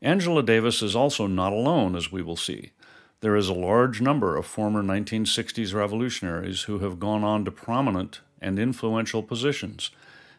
Angela 0.00 0.42
Davis 0.42 0.82
is 0.82 0.96
also 0.96 1.26
not 1.26 1.52
alone, 1.52 1.94
as 1.94 2.10
we 2.10 2.22
will 2.22 2.36
see. 2.36 2.72
There 3.20 3.36
is 3.36 3.48
a 3.48 3.54
large 3.54 4.00
number 4.00 4.36
of 4.36 4.46
former 4.46 4.82
1960s 4.82 5.72
revolutionaries 5.72 6.62
who 6.62 6.80
have 6.80 6.98
gone 6.98 7.22
on 7.22 7.44
to 7.44 7.52
prominent 7.52 8.20
and 8.40 8.58
influential 8.58 9.22
positions. 9.22 9.90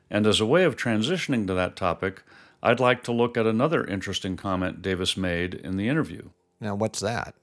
And 0.10 0.28
as 0.28 0.42
a 0.42 0.46
way 0.46 0.66
of 0.66 0.76
transitioning 0.76 1.48
to 1.48 1.54
that 1.54 1.78
topic, 1.78 2.24
I'd 2.62 2.82
like 2.82 3.04
to 3.04 3.14
look 3.14 3.38
at 3.38 3.48
another 3.48 3.86
interesting 3.86 4.36
comment 4.36 4.82
Davis 4.82 5.16
made 5.16 5.54
in 5.54 5.78
the 5.78 5.88
interview. 5.88 6.30
Now, 6.60 6.76
what's 6.76 7.00
that? 7.00 7.36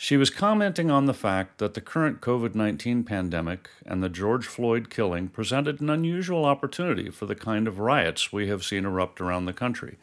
She 0.00 0.16
was 0.16 0.30
commenting 0.30 0.92
on 0.92 1.06
the 1.06 1.12
fact 1.12 1.58
that 1.58 1.74
the 1.74 1.80
current 1.80 2.20
COVID 2.20 2.54
19 2.54 3.02
pandemic 3.02 3.68
and 3.84 4.00
the 4.00 4.08
George 4.08 4.46
Floyd 4.46 4.90
killing 4.90 5.26
presented 5.26 5.80
an 5.80 5.90
unusual 5.90 6.44
opportunity 6.44 7.10
for 7.10 7.26
the 7.26 7.34
kind 7.34 7.66
of 7.66 7.80
riots 7.80 8.32
we 8.32 8.46
have 8.46 8.64
seen 8.64 8.84
erupt 8.84 9.20
around 9.20 9.46
the 9.46 9.52
country. 9.52 9.98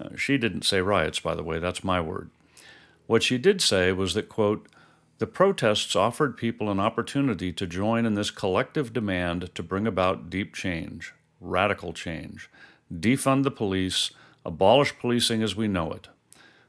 Uh, 0.00 0.16
she 0.16 0.38
didn't 0.38 0.64
say 0.64 0.80
riots, 0.80 1.20
by 1.20 1.34
the 1.34 1.42
way, 1.42 1.58
that's 1.58 1.84
my 1.84 2.00
word. 2.00 2.30
What 3.06 3.22
she 3.22 3.36
did 3.36 3.60
say 3.60 3.92
was 3.92 4.14
that, 4.14 4.30
quote, 4.30 4.66
the 5.18 5.26
protests 5.26 5.94
offered 5.94 6.38
people 6.38 6.70
an 6.70 6.80
opportunity 6.80 7.52
to 7.52 7.66
join 7.66 8.06
in 8.06 8.14
this 8.14 8.30
collective 8.30 8.94
demand 8.94 9.54
to 9.54 9.62
bring 9.62 9.86
about 9.86 10.30
deep 10.30 10.54
change, 10.54 11.12
radical 11.38 11.92
change, 11.92 12.48
defund 12.90 13.42
the 13.42 13.50
police, 13.50 14.10
abolish 14.46 14.98
policing 14.98 15.42
as 15.42 15.54
we 15.54 15.68
know 15.68 15.92
it. 15.92 16.08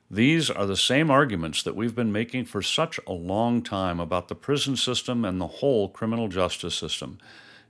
These 0.10 0.52
are 0.52 0.68
the 0.68 0.78
same 0.78 1.10
arguments 1.10 1.64
that 1.64 1.76
we've 1.76 1.96
been 1.96 2.12
making 2.12 2.46
for 2.46 2.62
such 2.62 3.00
a 3.08 3.14
long 3.14 3.64
time 3.64 4.00
about 4.00 4.28
the 4.28 4.36
prison 4.36 4.76
system 4.76 5.26
and 5.26 5.42
the 5.42 5.48
whole 5.48 5.90
criminal 5.90 6.28
justice 6.28 6.76
system. 6.76 7.18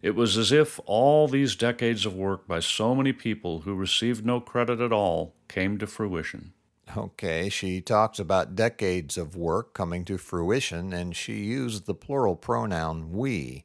It 0.01 0.15
was 0.15 0.37
as 0.37 0.51
if 0.51 0.79
all 0.85 1.29
these 1.29 1.55
decades 1.55 2.05
of 2.05 2.13
work 2.13 2.45
by 2.45 2.59
so 2.59 2.93
many 2.93 3.13
people 3.13 3.61
who 3.61 3.73
received 3.73 4.25
no 4.25 4.41
credit 4.41 4.81
at 4.81 4.91
all 4.91 5.33
came 5.47 5.77
to 5.77 5.87
fruition. 5.87 6.51
Okay, 6.95 7.47
she 7.49 7.79
talks 7.79 8.19
about 8.19 8.55
decades 8.55 9.17
of 9.17 9.37
work 9.37 9.73
coming 9.73 10.03
to 10.05 10.17
fruition, 10.17 10.91
and 10.91 11.15
she 11.15 11.37
used 11.37 11.85
the 11.85 11.95
plural 11.95 12.35
pronoun 12.35 13.13
we. 13.13 13.63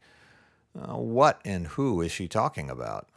Uh, 0.81 0.95
what 0.95 1.41
and 1.45 1.67
who 1.67 2.01
is 2.01 2.13
she 2.13 2.29
talking 2.29 2.71
about? 2.71 3.09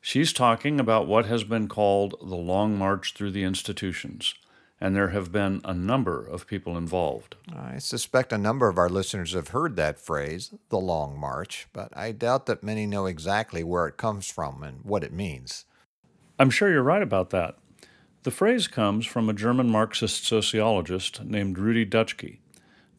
She's 0.00 0.32
talking 0.32 0.80
about 0.80 1.06
what 1.06 1.26
has 1.26 1.44
been 1.44 1.68
called 1.68 2.16
the 2.20 2.36
long 2.36 2.76
march 2.76 3.14
through 3.14 3.30
the 3.30 3.44
institutions 3.44 4.34
and 4.80 4.96
there 4.96 5.08
have 5.08 5.30
been 5.30 5.60
a 5.64 5.74
number 5.74 6.24
of 6.24 6.46
people 6.46 6.76
involved. 6.76 7.36
I 7.54 7.78
suspect 7.78 8.32
a 8.32 8.38
number 8.38 8.68
of 8.68 8.78
our 8.78 8.88
listeners 8.88 9.34
have 9.34 9.48
heard 9.48 9.76
that 9.76 10.00
phrase, 10.00 10.54
the 10.70 10.78
Long 10.78 11.18
March, 11.18 11.68
but 11.72 11.94
I 11.96 12.12
doubt 12.12 12.46
that 12.46 12.62
many 12.62 12.86
know 12.86 13.06
exactly 13.06 13.62
where 13.62 13.86
it 13.86 13.98
comes 13.98 14.30
from 14.30 14.62
and 14.62 14.82
what 14.82 15.04
it 15.04 15.12
means. 15.12 15.66
I'm 16.38 16.50
sure 16.50 16.70
you're 16.70 16.82
right 16.82 17.02
about 17.02 17.30
that. 17.30 17.56
The 18.22 18.30
phrase 18.30 18.68
comes 18.68 19.06
from 19.06 19.28
a 19.28 19.34
German 19.34 19.70
Marxist 19.70 20.24
sociologist 20.24 21.24
named 21.24 21.58
Rudi 21.58 21.84
Dutschke. 21.84 22.38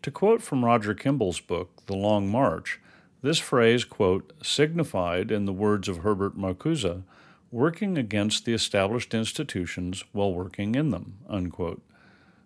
To 0.03 0.11
quote 0.11 0.41
from 0.41 0.65
Roger 0.65 0.93
Kimball's 0.95 1.39
book, 1.39 1.85
The 1.85 1.95
Long 1.95 2.27
March, 2.27 2.79
this 3.21 3.37
phrase, 3.37 3.83
quote, 3.83 4.33
signified, 4.41 5.31
in 5.31 5.45
the 5.45 5.53
words 5.53 5.87
of 5.87 5.97
Herbert 5.97 6.35
Marcuse, 6.35 7.03
working 7.51 7.97
against 7.97 8.45
the 8.45 8.53
established 8.53 9.13
institutions 9.13 10.03
while 10.13 10.33
working 10.33 10.75
in 10.75 10.89
them. 10.89 11.17
Unquote. 11.27 11.81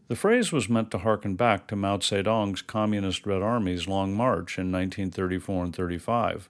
The 0.08 0.16
phrase 0.16 0.52
was 0.52 0.70
meant 0.70 0.92
to 0.92 1.00
harken 1.00 1.36
back 1.36 1.68
to 1.68 1.76
Mao 1.76 1.98
Zedong's 1.98 2.62
Communist 2.62 3.26
Red 3.26 3.42
Army's 3.42 3.88
Long 3.88 4.14
March 4.14 4.58
in 4.58 4.72
1934 4.72 5.64
and 5.64 5.76
35. 5.76 6.50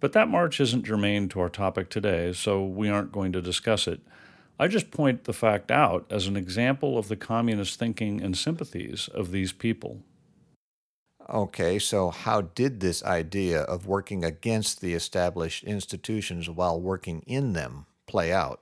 But 0.00 0.12
that 0.12 0.28
march 0.28 0.60
isn't 0.60 0.86
germane 0.86 1.28
to 1.30 1.40
our 1.40 1.50
topic 1.50 1.90
today, 1.90 2.32
so 2.32 2.64
we 2.64 2.88
aren't 2.88 3.12
going 3.12 3.32
to 3.32 3.42
discuss 3.42 3.86
it. 3.86 4.00
I 4.58 4.66
just 4.66 4.90
point 4.90 5.24
the 5.24 5.32
fact 5.34 5.70
out 5.70 6.06
as 6.10 6.26
an 6.26 6.36
example 6.36 6.98
of 6.98 7.08
the 7.08 7.16
communist 7.16 7.78
thinking 7.78 8.22
and 8.22 8.36
sympathies 8.36 9.08
of 9.08 9.30
these 9.30 9.52
people. 9.52 10.02
Okay, 11.32 11.78
so 11.78 12.10
how 12.10 12.40
did 12.40 12.80
this 12.80 13.04
idea 13.04 13.60
of 13.60 13.86
working 13.86 14.24
against 14.24 14.80
the 14.80 14.94
established 14.94 15.62
institutions 15.62 16.50
while 16.50 16.80
working 16.80 17.22
in 17.24 17.52
them 17.52 17.86
play 18.08 18.32
out? 18.32 18.60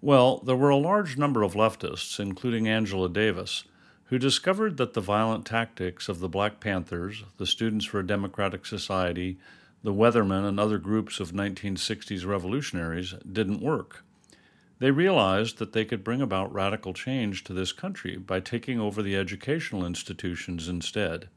Well, 0.00 0.38
there 0.38 0.56
were 0.56 0.70
a 0.70 0.76
large 0.76 1.16
number 1.16 1.44
of 1.44 1.54
leftists, 1.54 2.18
including 2.18 2.66
Angela 2.66 3.08
Davis, 3.08 3.64
who 4.06 4.18
discovered 4.18 4.78
that 4.78 4.94
the 4.94 5.00
violent 5.00 5.46
tactics 5.46 6.08
of 6.08 6.18
the 6.18 6.28
Black 6.28 6.58
Panthers, 6.58 7.22
the 7.36 7.46
Students 7.46 7.84
for 7.84 8.00
a 8.00 8.06
Democratic 8.06 8.66
Society, 8.66 9.38
the 9.84 9.94
Weathermen, 9.94 10.44
and 10.44 10.58
other 10.58 10.78
groups 10.78 11.20
of 11.20 11.30
1960s 11.30 12.26
revolutionaries 12.26 13.14
didn't 13.30 13.62
work. 13.62 14.04
They 14.80 14.90
realized 14.90 15.58
that 15.58 15.72
they 15.72 15.84
could 15.84 16.02
bring 16.02 16.20
about 16.20 16.52
radical 16.52 16.92
change 16.92 17.44
to 17.44 17.52
this 17.52 17.72
country 17.72 18.16
by 18.16 18.40
taking 18.40 18.80
over 18.80 19.02
the 19.02 19.16
educational 19.16 19.86
institutions 19.86 20.68
instead. 20.68 21.28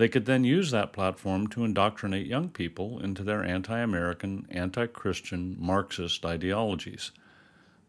They 0.00 0.08
could 0.08 0.24
then 0.24 0.44
use 0.44 0.70
that 0.70 0.94
platform 0.94 1.48
to 1.48 1.62
indoctrinate 1.62 2.26
young 2.26 2.48
people 2.48 3.00
into 3.00 3.22
their 3.22 3.44
anti 3.44 3.78
American, 3.78 4.46
anti 4.48 4.86
Christian, 4.86 5.58
Marxist 5.58 6.24
ideologies. 6.24 7.10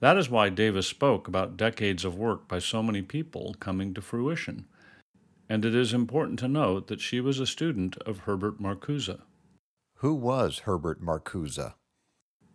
That 0.01 0.17
is 0.17 0.29
why 0.29 0.49
Davis 0.49 0.87
spoke 0.87 1.29
about 1.29 1.55
decades 1.55 2.03
of 2.03 2.17
work 2.17 2.49
by 2.49 2.59
so 2.59 2.83
many 2.83 3.01
people 3.01 3.55
coming 3.61 3.93
to 3.93 4.01
fruition. 4.01 4.65
And 5.47 5.63
it 5.63 5.73
is 5.73 5.93
important 5.93 6.37
to 6.39 6.49
note 6.49 6.87
that 6.87 6.99
she 6.99 7.21
was 7.21 7.39
a 7.39 7.47
student 7.47 7.95
of 7.99 8.19
Herbert 8.19 8.61
Marcuse. 8.61 9.21
Who 9.99 10.13
was 10.13 10.59
Herbert 10.65 11.01
Marcuse? 11.01 11.73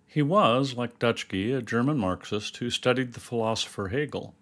He 0.05 0.21
was, 0.21 0.75
like 0.75 0.99
Dutschke, 0.99 1.57
a 1.57 1.63
German 1.63 1.97
Marxist 1.97 2.59
who 2.59 2.69
studied 2.69 3.15
the 3.15 3.21
philosopher 3.21 3.89
Hegel. 3.89 4.35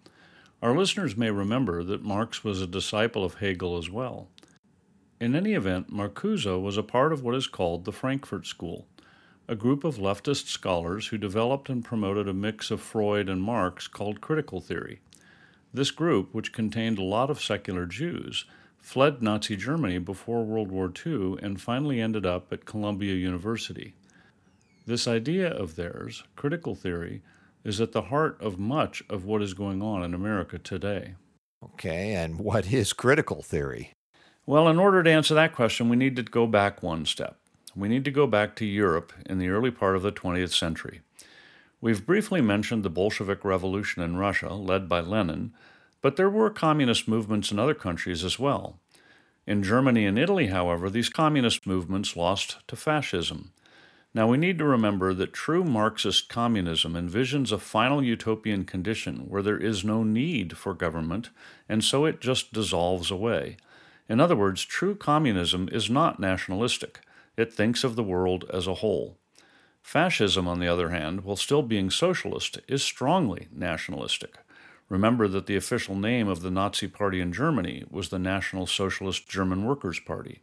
Our 0.61 0.75
listeners 0.75 1.15
may 1.15 1.31
remember 1.31 1.85
that 1.85 2.03
Marx 2.03 2.43
was 2.43 2.61
a 2.61 2.67
disciple 2.67 3.23
of 3.23 3.35
Hegel 3.35 3.77
as 3.77 3.89
well. 3.89 4.29
In 5.17 5.33
any 5.33 5.53
event, 5.53 5.93
Marcuse 5.93 6.61
was 6.61 6.75
a 6.75 6.83
part 6.83 7.13
of 7.13 7.23
what 7.23 7.35
is 7.35 7.47
called 7.47 7.85
the 7.85 7.93
Frankfurt 7.93 8.45
School, 8.45 8.85
a 9.47 9.55
group 9.55 9.85
of 9.85 9.95
leftist 9.95 10.47
scholars 10.47 11.07
who 11.07 11.17
developed 11.17 11.69
and 11.69 11.85
promoted 11.85 12.27
a 12.27 12.33
mix 12.33 12.69
of 12.69 12.81
Freud 12.81 13.29
and 13.29 13.41
Marx 13.41 13.87
called 13.87 14.19
critical 14.19 14.59
theory. 14.59 14.99
This 15.73 15.91
group, 15.91 16.33
which 16.33 16.51
contained 16.51 16.97
a 16.97 17.03
lot 17.03 17.29
of 17.29 17.41
secular 17.41 17.85
Jews, 17.85 18.43
fled 18.77 19.21
Nazi 19.21 19.55
Germany 19.55 19.99
before 19.99 20.43
World 20.43 20.69
War 20.69 20.91
II 21.05 21.37
and 21.41 21.61
finally 21.61 22.01
ended 22.01 22.25
up 22.25 22.51
at 22.51 22.65
Columbia 22.65 23.15
University. 23.15 23.93
This 24.85 25.07
idea 25.07 25.49
of 25.49 25.77
theirs, 25.77 26.23
critical 26.35 26.75
theory, 26.75 27.21
is 27.63 27.79
at 27.79 27.93
the 27.93 28.03
heart 28.03 28.39
of 28.41 28.59
much 28.59 29.01
of 29.09 29.23
what 29.23 29.41
is 29.41 29.53
going 29.53 29.81
on 29.81 30.03
in 30.03 30.13
America 30.13 30.59
today. 30.59 31.15
Okay, 31.63 32.13
and 32.13 32.37
what 32.37 32.71
is 32.71 32.91
critical 32.93 33.41
theory? 33.41 33.94
Well, 34.47 34.67
in 34.67 34.77
order 34.77 35.01
to 35.01 35.09
answer 35.09 35.33
that 35.33 35.55
question, 35.55 35.89
we 35.89 35.95
need 35.95 36.15
to 36.17 36.23
go 36.23 36.45
back 36.45 36.83
one 36.83 37.05
step. 37.05 37.37
We 37.75 37.89
need 37.89 38.05
to 38.05 38.11
go 38.11 38.27
back 38.27 38.55
to 38.57 38.65
Europe 38.65 39.11
in 39.25 39.39
the 39.39 39.49
early 39.49 39.71
part 39.71 39.95
of 39.95 40.03
the 40.03 40.11
20th 40.11 40.53
century. 40.53 41.01
We've 41.81 42.05
briefly 42.05 42.41
mentioned 42.41 42.83
the 42.83 42.91
Bolshevik 42.91 43.43
Revolution 43.43 44.03
in 44.03 44.17
Russia, 44.17 44.53
led 44.53 44.87
by 44.87 44.99
Lenin, 44.99 45.53
but 45.99 46.15
there 46.15 46.29
were 46.29 46.51
communist 46.51 47.07
movements 47.07 47.51
in 47.51 47.57
other 47.57 47.73
countries 47.73 48.23
as 48.23 48.37
well. 48.37 48.79
In 49.47 49.63
Germany 49.63 50.05
and 50.05 50.17
Italy, 50.19 50.47
however, 50.47 50.91
these 50.91 51.09
communist 51.09 51.65
movements 51.65 52.15
lost 52.15 52.57
to 52.67 52.75
fascism. 52.75 53.51
Now, 54.13 54.27
we 54.27 54.37
need 54.37 54.59
to 54.59 54.65
remember 54.65 55.13
that 55.15 55.33
true 55.33 55.63
Marxist 55.63 56.29
communism 56.29 56.93
envisions 56.93 57.51
a 57.51 57.57
final 57.57 58.03
utopian 58.03 58.63
condition 58.63 59.25
where 59.27 59.41
there 59.41 59.57
is 59.57 59.83
no 59.83 60.03
need 60.03 60.55
for 60.55 60.75
government, 60.75 61.31
and 61.67 61.83
so 61.83 62.05
it 62.05 62.21
just 62.21 62.53
dissolves 62.53 63.09
away. 63.09 63.57
In 64.07 64.19
other 64.19 64.35
words, 64.35 64.63
true 64.63 64.95
communism 64.95 65.67
is 65.71 65.89
not 65.89 66.19
nationalistic, 66.19 66.99
it 67.37 67.53
thinks 67.53 67.83
of 67.83 67.95
the 67.95 68.03
world 68.03 68.45
as 68.53 68.67
a 68.67 68.75
whole. 68.75 69.17
Fascism, 69.81 70.47
on 70.47 70.59
the 70.59 70.67
other 70.67 70.89
hand, 70.89 71.21
while 71.21 71.35
still 71.35 71.61
being 71.61 71.89
socialist, 71.89 72.59
is 72.67 72.83
strongly 72.83 73.47
nationalistic. 73.51 74.37
Remember 74.89 75.27
that 75.27 75.47
the 75.47 75.55
official 75.55 75.95
name 75.95 76.27
of 76.27 76.41
the 76.41 76.51
Nazi 76.51 76.87
Party 76.87 77.19
in 77.19 77.33
Germany 77.33 77.83
was 77.89 78.09
the 78.09 78.19
National 78.19 78.67
Socialist 78.67 79.27
German 79.27 79.65
Workers' 79.65 79.99
Party. 79.99 80.41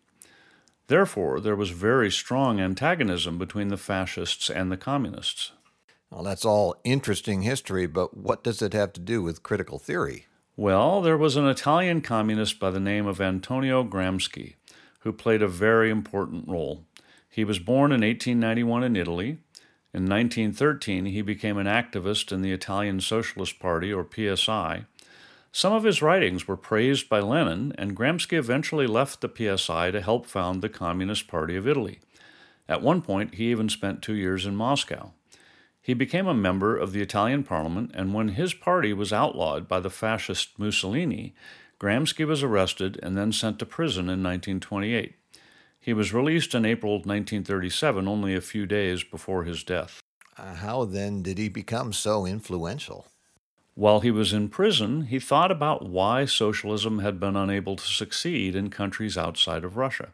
Therefore, 0.88 1.40
there 1.40 1.56
was 1.56 1.70
very 1.70 2.10
strong 2.10 2.60
antagonism 2.60 3.38
between 3.38 3.68
the 3.68 3.76
fascists 3.76 4.50
and 4.50 4.70
the 4.70 4.76
communists. 4.76 5.52
Well, 6.10 6.24
that's 6.24 6.44
all 6.44 6.76
interesting 6.84 7.42
history, 7.42 7.86
but 7.86 8.16
what 8.16 8.44
does 8.44 8.60
it 8.60 8.74
have 8.74 8.92
to 8.94 9.00
do 9.00 9.22
with 9.22 9.42
critical 9.42 9.78
theory? 9.78 10.26
Well, 10.56 11.00
there 11.00 11.16
was 11.16 11.36
an 11.36 11.46
Italian 11.46 12.00
communist 12.00 12.58
by 12.60 12.70
the 12.70 12.80
name 12.80 13.06
of 13.06 13.20
Antonio 13.20 13.84
Gramsci 13.84 14.54
who 15.00 15.12
played 15.12 15.42
a 15.42 15.48
very 15.48 15.90
important 15.90 16.46
role. 16.48 16.84
He 17.28 17.44
was 17.44 17.58
born 17.58 17.90
in 17.90 18.02
1891 18.02 18.84
in 18.84 18.96
Italy. 18.96 19.38
In 19.92 20.06
1913, 20.06 21.06
he 21.06 21.22
became 21.22 21.58
an 21.58 21.66
activist 21.66 22.30
in 22.30 22.42
the 22.42 22.52
Italian 22.52 23.00
Socialist 23.00 23.58
Party, 23.58 23.92
or 23.92 24.06
PSI, 24.06 24.84
some 25.54 25.74
of 25.74 25.84
his 25.84 26.00
writings 26.00 26.48
were 26.48 26.56
praised 26.56 27.10
by 27.10 27.20
Lenin, 27.20 27.74
and 27.76 27.94
Gramsci 27.94 28.38
eventually 28.38 28.86
left 28.86 29.20
the 29.20 29.28
PSI 29.28 29.90
to 29.90 30.00
help 30.00 30.24
found 30.24 30.62
the 30.62 30.70
Communist 30.70 31.28
Party 31.28 31.56
of 31.56 31.68
Italy. 31.68 32.00
At 32.66 32.80
one 32.80 33.02
point, 33.02 33.34
he 33.34 33.50
even 33.50 33.68
spent 33.68 34.00
two 34.00 34.14
years 34.14 34.46
in 34.46 34.56
Moscow. 34.56 35.12
He 35.82 35.94
became 35.94 36.28
a 36.28 36.34
member 36.34 36.76
of 36.76 36.92
the 36.92 37.02
Italian 37.02 37.42
parliament, 37.42 37.90
and 37.92 38.14
when 38.14 38.28
his 38.28 38.54
party 38.54 38.92
was 38.92 39.12
outlawed 39.12 39.66
by 39.66 39.80
the 39.80 39.90
fascist 39.90 40.56
Mussolini, 40.56 41.34
Gramsci 41.80 42.24
was 42.24 42.44
arrested 42.44 43.00
and 43.02 43.18
then 43.18 43.32
sent 43.32 43.58
to 43.58 43.66
prison 43.66 44.04
in 44.04 44.22
1928. 44.22 45.16
He 45.80 45.92
was 45.92 46.14
released 46.14 46.54
in 46.54 46.64
April 46.64 46.92
1937, 46.94 48.06
only 48.06 48.36
a 48.36 48.40
few 48.40 48.64
days 48.64 49.02
before 49.02 49.42
his 49.42 49.64
death. 49.64 50.00
Uh, 50.38 50.54
how 50.54 50.84
then 50.84 51.22
did 51.22 51.38
he 51.38 51.48
become 51.48 51.92
so 51.92 52.24
influential? 52.24 53.08
While 53.74 54.00
he 54.00 54.12
was 54.12 54.32
in 54.32 54.48
prison, 54.50 55.06
he 55.06 55.18
thought 55.18 55.50
about 55.50 55.88
why 55.88 56.26
socialism 56.26 57.00
had 57.00 57.18
been 57.18 57.34
unable 57.34 57.74
to 57.74 57.84
succeed 57.84 58.54
in 58.54 58.70
countries 58.70 59.18
outside 59.18 59.64
of 59.64 59.76
Russia. 59.76 60.10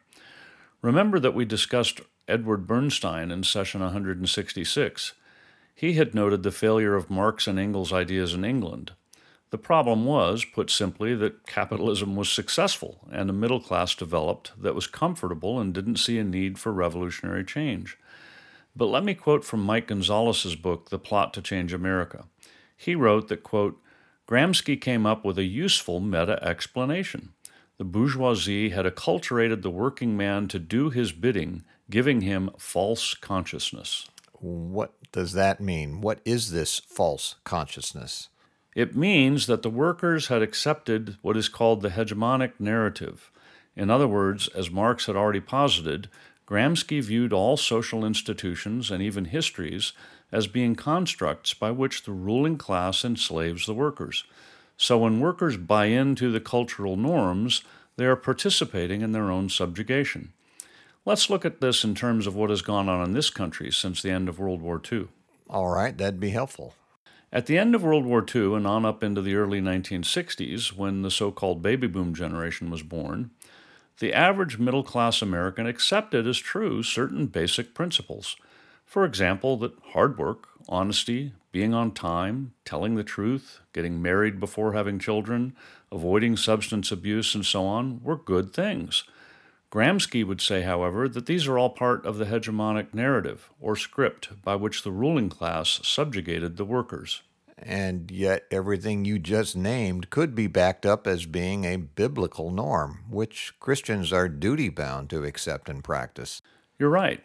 Remember 0.81 1.19
that 1.19 1.35
we 1.35 1.45
discussed 1.45 2.01
Edward 2.27 2.65
Bernstein 2.65 3.29
in 3.29 3.43
session 3.43 3.81
166. 3.81 5.13
He 5.79 5.93
had 5.93 6.13
noted 6.13 6.43
the 6.43 6.51
failure 6.51 6.93
of 6.95 7.09
Marx 7.09 7.47
and 7.47 7.57
Engels' 7.57 7.93
ideas 7.93 8.33
in 8.33 8.43
England. 8.43 8.91
The 9.49 9.57
problem 9.57 10.03
was, 10.03 10.43
put 10.43 10.69
simply, 10.69 11.15
that 11.15 11.47
capitalism 11.47 12.17
was 12.17 12.27
successful 12.27 13.07
and 13.09 13.29
a 13.29 13.33
middle 13.33 13.61
class 13.61 13.95
developed 13.95 14.51
that 14.61 14.75
was 14.75 14.87
comfortable 14.87 15.57
and 15.57 15.73
didn't 15.73 15.95
see 15.95 16.19
a 16.19 16.23
need 16.25 16.59
for 16.59 16.73
revolutionary 16.73 17.45
change. 17.45 17.97
But 18.75 18.87
let 18.87 19.05
me 19.05 19.13
quote 19.13 19.45
from 19.45 19.61
Mike 19.61 19.87
Gonzalez's 19.87 20.57
book, 20.57 20.89
The 20.89 20.99
Plot 20.99 21.33
to 21.35 21.41
Change 21.41 21.71
America. 21.71 22.25
He 22.75 22.93
wrote 22.93 23.29
that, 23.29 23.43
quote, 23.43 23.81
Gramsci 24.27 24.75
came 24.81 25.05
up 25.05 25.23
with 25.23 25.37
a 25.37 25.45
useful 25.45 26.01
meta 26.01 26.43
explanation. 26.43 27.29
The 27.77 27.85
bourgeoisie 27.85 28.71
had 28.71 28.85
acculturated 28.85 29.61
the 29.61 29.71
working 29.71 30.17
man 30.17 30.49
to 30.49 30.59
do 30.59 30.89
his 30.89 31.13
bidding, 31.13 31.63
giving 31.89 32.19
him 32.19 32.49
false 32.57 33.13
consciousness. 33.13 34.09
What 34.41 34.93
does 35.11 35.33
that 35.33 35.59
mean? 35.59 36.01
What 36.01 36.21
is 36.23 36.51
this 36.51 36.79
false 36.79 37.35
consciousness? 37.43 38.29
It 38.75 38.95
means 38.95 39.47
that 39.47 39.63
the 39.63 39.69
workers 39.69 40.27
had 40.27 40.41
accepted 40.41 41.17
what 41.21 41.35
is 41.35 41.49
called 41.49 41.81
the 41.81 41.89
hegemonic 41.89 42.53
narrative. 42.59 43.31
In 43.75 43.89
other 43.89 44.07
words, 44.07 44.47
as 44.49 44.71
Marx 44.71 45.07
had 45.07 45.15
already 45.15 45.41
posited, 45.41 46.09
Gramsci 46.47 47.01
viewed 47.03 47.33
all 47.33 47.57
social 47.57 48.05
institutions 48.05 48.89
and 48.89 49.03
even 49.03 49.25
histories 49.25 49.91
as 50.31 50.47
being 50.47 50.75
constructs 50.75 51.53
by 51.53 51.71
which 51.71 52.03
the 52.03 52.11
ruling 52.11 52.57
class 52.57 53.03
enslaves 53.03 53.65
the 53.65 53.73
workers. 53.73 54.23
So 54.77 54.99
when 54.99 55.19
workers 55.19 55.57
buy 55.57 55.87
into 55.87 56.31
the 56.31 56.39
cultural 56.39 56.95
norms, 56.95 57.63
they 57.97 58.05
are 58.05 58.15
participating 58.15 59.01
in 59.01 59.11
their 59.11 59.29
own 59.29 59.49
subjugation. 59.49 60.33
Let's 61.09 61.27
look 61.27 61.43
at 61.43 61.59
this 61.59 61.83
in 61.83 61.95
terms 61.95 62.27
of 62.27 62.35
what 62.35 62.51
has 62.51 62.61
gone 62.61 62.87
on 62.87 63.03
in 63.03 63.13
this 63.13 63.31
country 63.31 63.71
since 63.71 64.03
the 64.03 64.11
end 64.11 64.29
of 64.29 64.37
World 64.37 64.61
War 64.61 64.79
II. 64.91 65.07
All 65.49 65.67
right, 65.67 65.97
that'd 65.97 66.19
be 66.19 66.29
helpful. 66.29 66.75
At 67.33 67.47
the 67.47 67.57
end 67.57 67.73
of 67.73 67.81
World 67.81 68.05
War 68.05 68.23
II 68.23 68.53
and 68.53 68.67
on 68.67 68.85
up 68.85 69.03
into 69.03 69.23
the 69.23 69.33
early 69.33 69.59
1960s, 69.59 70.73
when 70.73 71.01
the 71.01 71.09
so 71.09 71.31
called 71.31 71.63
baby 71.63 71.87
boom 71.87 72.13
generation 72.13 72.69
was 72.69 72.83
born, 72.83 73.31
the 73.97 74.13
average 74.13 74.59
middle 74.59 74.83
class 74.83 75.23
American 75.23 75.65
accepted 75.65 76.27
as 76.27 76.37
true 76.37 76.83
certain 76.83 77.25
basic 77.25 77.73
principles 77.73 78.35
for 78.89 79.05
example, 79.05 79.55
that 79.57 79.73
hard 79.93 80.17
work, 80.17 80.47
honesty, 80.67 81.33
being 81.51 81.75
on 81.75 81.91
time, 81.91 82.53
telling 82.65 82.95
the 82.95 83.03
truth, 83.03 83.59
getting 83.71 84.01
married 84.01 84.39
before 84.39 84.73
having 84.73 84.97
children, 84.97 85.55
avoiding 85.91 86.35
substance 86.35 86.91
abuse, 86.91 87.35
and 87.35 87.45
so 87.45 87.67
on 87.67 88.01
were 88.03 88.15
good 88.15 88.51
things. 88.51 89.03
Gramsci 89.71 90.25
would 90.25 90.41
say, 90.41 90.63
however, 90.63 91.07
that 91.07 91.27
these 91.27 91.47
are 91.47 91.57
all 91.57 91.69
part 91.69 92.03
of 92.05 92.17
the 92.17 92.25
hegemonic 92.25 92.93
narrative, 92.93 93.51
or 93.59 93.75
script, 93.75 94.29
by 94.43 94.55
which 94.55 94.81
the 94.81 94.91
ruling 94.91 95.29
class 95.29 95.79
subjugated 95.83 96.57
the 96.57 96.65
workers. 96.65 97.21
And 97.61 98.09
yet, 98.09 98.45
everything 98.49 99.05
you 99.05 99.19
just 99.19 99.55
named 99.55 100.09
could 100.09 100.33
be 100.33 100.47
backed 100.47 100.85
up 100.85 101.05
as 101.05 101.25
being 101.25 101.65
a 101.65 101.75
biblical 101.75 102.51
norm, 102.51 103.03
which 103.09 103.53
Christians 103.59 104.11
are 104.11 104.27
duty 104.27 104.69
bound 104.69 105.09
to 105.11 105.23
accept 105.23 105.69
and 105.69 105.83
practice. 105.83 106.41
You're 106.79 106.89
right. 106.89 107.23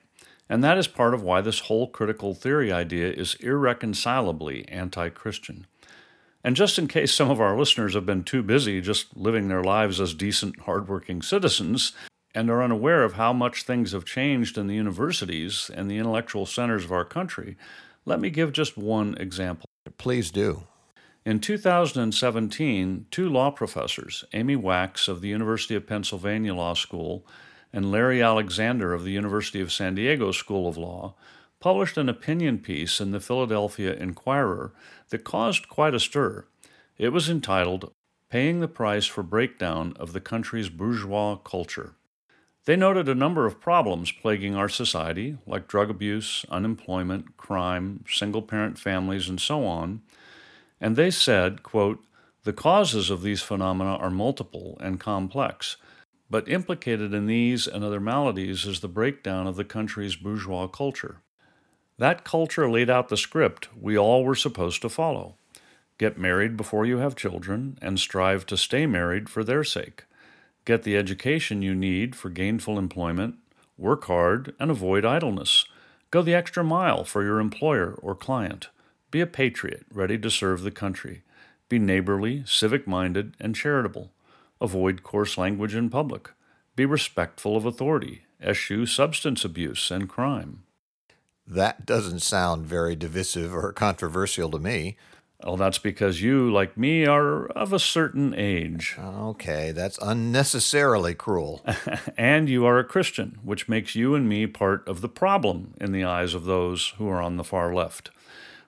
And 0.48 0.62
that 0.62 0.76
is 0.76 0.88
part 0.88 1.14
of 1.14 1.22
why 1.22 1.40
this 1.40 1.60
whole 1.60 1.88
critical 1.88 2.34
theory 2.34 2.70
idea 2.70 3.10
is 3.10 3.36
irreconcilably 3.36 4.68
anti 4.68 5.08
Christian. 5.08 5.66
And 6.42 6.56
just 6.56 6.78
in 6.78 6.88
case 6.88 7.14
some 7.14 7.30
of 7.30 7.40
our 7.40 7.56
listeners 7.56 7.94
have 7.94 8.04
been 8.04 8.22
too 8.22 8.42
busy 8.42 8.82
just 8.82 9.16
living 9.16 9.48
their 9.48 9.64
lives 9.64 9.98
as 9.98 10.12
decent, 10.12 10.60
hardworking 10.60 11.22
citizens 11.22 11.92
and 12.34 12.50
are 12.50 12.62
unaware 12.62 13.04
of 13.04 13.14
how 13.14 13.32
much 13.32 13.62
things 13.62 13.92
have 13.92 14.04
changed 14.04 14.58
in 14.58 14.66
the 14.66 14.74
universities 14.74 15.70
and 15.74 15.90
the 15.90 15.98
intellectual 15.98 16.46
centers 16.46 16.84
of 16.84 16.92
our 16.92 17.04
country, 17.04 17.56
let 18.04 18.20
me 18.20 18.30
give 18.30 18.52
just 18.52 18.76
one 18.76 19.16
example. 19.18 19.66
Please 19.98 20.30
do. 20.30 20.64
In 21.24 21.40
2017, 21.40 23.06
two 23.10 23.28
law 23.28 23.50
professors, 23.50 24.24
Amy 24.34 24.56
Wax 24.56 25.08
of 25.08 25.22
the 25.22 25.28
University 25.28 25.74
of 25.74 25.86
Pennsylvania 25.86 26.54
Law 26.54 26.74
School 26.74 27.24
and 27.72 27.90
Larry 27.90 28.22
Alexander 28.22 28.92
of 28.92 29.04
the 29.04 29.12
University 29.12 29.60
of 29.60 29.72
San 29.72 29.94
Diego 29.94 30.32
School 30.32 30.68
of 30.68 30.76
Law 30.76 31.14
published 31.60 31.96
an 31.96 32.10
opinion 32.10 32.58
piece 32.58 33.00
in 33.00 33.10
the 33.10 33.20
Philadelphia 33.20 33.94
Inquirer 33.94 34.72
that 35.08 35.24
caused 35.24 35.68
quite 35.68 35.94
a 35.94 36.00
stir. 36.00 36.44
It 36.98 37.08
was 37.08 37.30
entitled 37.30 37.90
Paying 38.28 38.60
the 38.60 38.68
Price 38.68 39.06
for 39.06 39.22
Breakdown 39.22 39.94
of 39.98 40.12
the 40.12 40.20
Country's 40.20 40.68
Bourgeois 40.68 41.36
Culture. 41.36 41.94
They 42.66 42.76
noted 42.76 43.08
a 43.08 43.14
number 43.14 43.44
of 43.44 43.60
problems 43.60 44.10
plaguing 44.10 44.54
our 44.54 44.70
society, 44.70 45.36
like 45.46 45.68
drug 45.68 45.90
abuse, 45.90 46.46
unemployment, 46.48 47.36
crime, 47.36 48.04
single 48.08 48.40
parent 48.40 48.78
families, 48.78 49.28
and 49.28 49.40
so 49.40 49.66
on. 49.66 50.00
And 50.80 50.96
they 50.96 51.10
said, 51.10 51.62
quote, 51.62 52.02
the 52.44 52.52
causes 52.52 53.10
of 53.10 53.22
these 53.22 53.42
phenomena 53.42 53.96
are 53.96 54.10
multiple 54.10 54.78
and 54.80 55.00
complex, 55.00 55.76
but 56.30 56.48
implicated 56.48 57.12
in 57.12 57.26
these 57.26 57.66
and 57.66 57.84
other 57.84 58.00
maladies 58.00 58.66
is 58.66 58.80
the 58.80 58.88
breakdown 58.88 59.46
of 59.46 59.56
the 59.56 59.64
country's 59.64 60.16
bourgeois 60.16 60.66
culture. 60.66 61.20
That 61.98 62.24
culture 62.24 62.70
laid 62.70 62.90
out 62.90 63.08
the 63.08 63.16
script 63.16 63.68
we 63.80 63.96
all 63.96 64.24
were 64.24 64.34
supposed 64.34 64.82
to 64.82 64.88
follow 64.88 65.36
get 65.96 66.18
married 66.18 66.56
before 66.56 66.84
you 66.84 66.98
have 66.98 67.14
children 67.14 67.78
and 67.80 68.00
strive 68.00 68.44
to 68.44 68.56
stay 68.56 68.84
married 68.84 69.28
for 69.28 69.44
their 69.44 69.62
sake. 69.62 70.04
Get 70.64 70.82
the 70.82 70.96
education 70.96 71.60
you 71.60 71.74
need 71.74 72.16
for 72.16 72.30
gainful 72.30 72.78
employment, 72.78 73.36
work 73.76 74.04
hard, 74.04 74.54
and 74.58 74.70
avoid 74.70 75.04
idleness. 75.04 75.66
Go 76.10 76.22
the 76.22 76.34
extra 76.34 76.64
mile 76.64 77.04
for 77.04 77.22
your 77.22 77.38
employer 77.38 77.98
or 78.00 78.14
client. 78.14 78.68
Be 79.10 79.20
a 79.20 79.26
patriot, 79.26 79.84
ready 79.92 80.16
to 80.18 80.30
serve 80.30 80.62
the 80.62 80.70
country. 80.70 81.22
Be 81.68 81.78
neighborly, 81.78 82.44
civic 82.46 82.86
minded, 82.86 83.34
and 83.38 83.54
charitable. 83.54 84.12
Avoid 84.60 85.02
coarse 85.02 85.36
language 85.36 85.74
in 85.74 85.90
public. 85.90 86.30
Be 86.76 86.86
respectful 86.86 87.56
of 87.56 87.66
authority. 87.66 88.22
Eschew 88.42 88.86
substance 88.86 89.44
abuse 89.44 89.90
and 89.90 90.08
crime. 90.08 90.64
That 91.46 91.84
doesn't 91.84 92.20
sound 92.20 92.66
very 92.66 92.96
divisive 92.96 93.54
or 93.54 93.72
controversial 93.72 94.50
to 94.50 94.58
me. 94.58 94.96
Well, 95.44 95.58
that's 95.58 95.78
because 95.78 96.22
you, 96.22 96.50
like 96.50 96.78
me, 96.78 97.04
are 97.04 97.46
of 97.48 97.74
a 97.74 97.78
certain 97.78 98.34
age. 98.34 98.96
Okay, 98.98 99.72
that's 99.72 99.98
unnecessarily 100.00 101.14
cruel. 101.14 101.62
and 102.16 102.48
you 102.48 102.64
are 102.64 102.78
a 102.78 102.84
Christian, 102.84 103.38
which 103.42 103.68
makes 103.68 103.94
you 103.94 104.14
and 104.14 104.26
me 104.26 104.46
part 104.46 104.88
of 104.88 105.02
the 105.02 105.08
problem 105.08 105.74
in 105.78 105.92
the 105.92 106.04
eyes 106.04 106.32
of 106.32 106.44
those 106.44 106.94
who 106.96 107.08
are 107.10 107.20
on 107.20 107.36
the 107.36 107.44
far 107.44 107.74
left. 107.74 108.10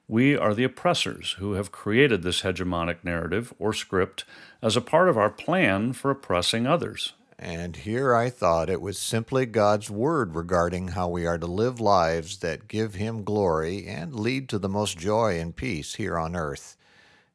We 0.07 0.37
are 0.37 0.55
the 0.55 0.65
oppressors 0.65 1.33
who 1.39 1.55
have 1.55 1.73
created 1.73 2.23
this 2.23 2.43
hegemonic 2.43 2.99
narrative 3.03 3.55
or 3.59 3.73
script 3.73 4.25
as 4.61 4.77
a 4.77 4.83
part 4.83 5.09
of 5.09 5.17
our 5.17 5.31
plan 5.31 5.95
for 5.95 6.11
oppressing 6.11 6.67
others. 6.67 7.15
And 7.39 7.77
here 7.77 8.15
I 8.15 8.31
thought 8.31 8.71
it 8.71 8.81
was 8.81 8.99
simply 8.99 9.45
God's 9.45 9.91
word 9.91 10.35
regarding 10.35 10.89
how 10.89 11.09
we 11.09 11.27
are 11.27 11.37
to 11.37 11.47
live 11.47 11.81
lives 11.81 12.39
that 12.39 12.67
give 12.67 12.95
Him 12.95 13.25
glory 13.25 13.87
and 13.87 14.19
lead 14.19 14.49
to 14.49 14.59
the 14.59 14.71
most 14.71 14.97
joy 14.97 15.39
and 15.39 15.55
peace 15.55 15.97
here 15.97 16.17
on 16.17 16.35
earth. 16.35 16.77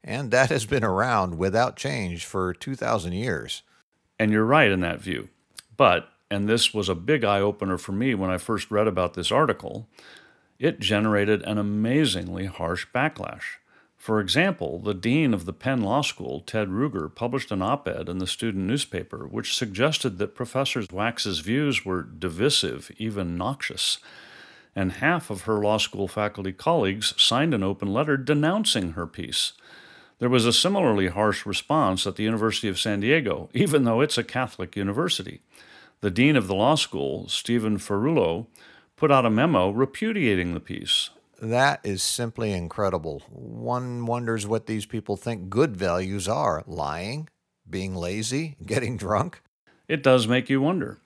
And 0.04 0.32
that 0.32 0.50
has 0.50 0.66
been 0.66 0.84
around 0.84 1.38
without 1.38 1.76
change 1.76 2.26
for 2.26 2.54
2,000 2.54 3.14
years. 3.14 3.62
And 4.18 4.32
you're 4.32 4.46
right 4.46 4.72
in 4.72 4.80
that 4.80 5.02
view. 5.02 5.30
But, 5.78 6.10
and 6.32 6.50
this 6.50 6.74
was 6.74 6.90
a 6.90 6.96
big 6.96 7.24
eye 7.24 7.40
opener 7.40 7.78
for 7.78 7.92
me 7.92 8.16
when 8.16 8.32
I 8.32 8.40
first 8.40 8.72
read 8.72 8.88
about 8.88 9.14
this 9.14 9.32
article, 9.32 9.88
it 10.58 10.80
generated 10.80 11.44
an 11.44 11.60
amazingly 11.60 12.46
harsh 12.46 12.88
backlash. 12.94 13.58
For 14.02 14.20
example, 14.20 14.80
the 14.80 14.96
dean 14.96 15.32
of 15.32 15.46
the 15.46 15.54
Penn 15.54 15.84
Law 15.84 16.02
School, 16.02 16.40
Ted 16.40 16.70
Ruger, 16.70 17.14
published 17.14 17.52
an 17.52 17.62
op 17.62 17.88
ed 17.88 18.10
in 18.10 18.18
the 18.18 18.26
student 18.26 18.66
newspaper 18.66 19.28
which 19.28 19.56
suggested 19.56 20.18
that 20.18 20.34
Professor 20.34 20.84
Wax's 20.92 21.38
views 21.42 21.86
were 21.86 22.02
divisive, 22.02 22.92
even 22.98 23.38
noxious. 23.38 24.00
And 24.76 24.94
half 24.94 25.30
of 25.30 25.42
her 25.42 25.60
law 25.60 25.78
school 25.78 26.08
faculty 26.08 26.52
colleagues 26.52 27.14
signed 27.22 27.54
an 27.54 27.62
open 27.62 27.94
letter 27.94 28.18
denouncing 28.18 28.94
her 28.94 29.06
piece. 29.06 29.54
There 30.18 30.30
was 30.30 30.48
a 30.48 30.52
similarly 30.52 31.10
harsh 31.10 31.46
response 31.46 32.08
at 32.08 32.16
the 32.16 32.24
University 32.24 32.70
of 32.70 32.80
San 32.80 33.02
Diego, 33.02 33.52
even 33.54 33.84
though 33.84 34.02
it's 34.02 34.18
a 34.18 34.24
Catholic 34.24 34.76
university. 34.76 35.42
The 36.00 36.10
dean 36.10 36.36
of 36.36 36.48
the 36.48 36.56
law 36.56 36.74
school, 36.74 37.28
Stephen 37.28 37.78
Ferruolo, 37.78 38.48
put 38.96 39.12
out 39.12 39.28
a 39.28 39.30
memo 39.30 39.70
repudiating 39.70 40.56
the 40.56 40.60
piece 40.60 41.12
that 41.42 41.82
is 41.84 42.04
simply 42.04 42.54
incredible. 42.54 43.24
One 43.30 44.06
wonders 44.06 44.46
what 44.46 44.68
these 44.68 44.86
people 44.86 45.18
think 45.18 45.50
good 45.50 45.76
values 45.76 46.28
are 46.28 46.64
lying, 46.68 47.30
being 47.68 47.96
lazy, 47.96 48.58
getting 48.66 48.96
drunk. 48.96 49.42
It 49.88 50.04
does 50.04 50.28
make 50.28 50.50
you 50.50 50.62
wonder. 50.62 51.00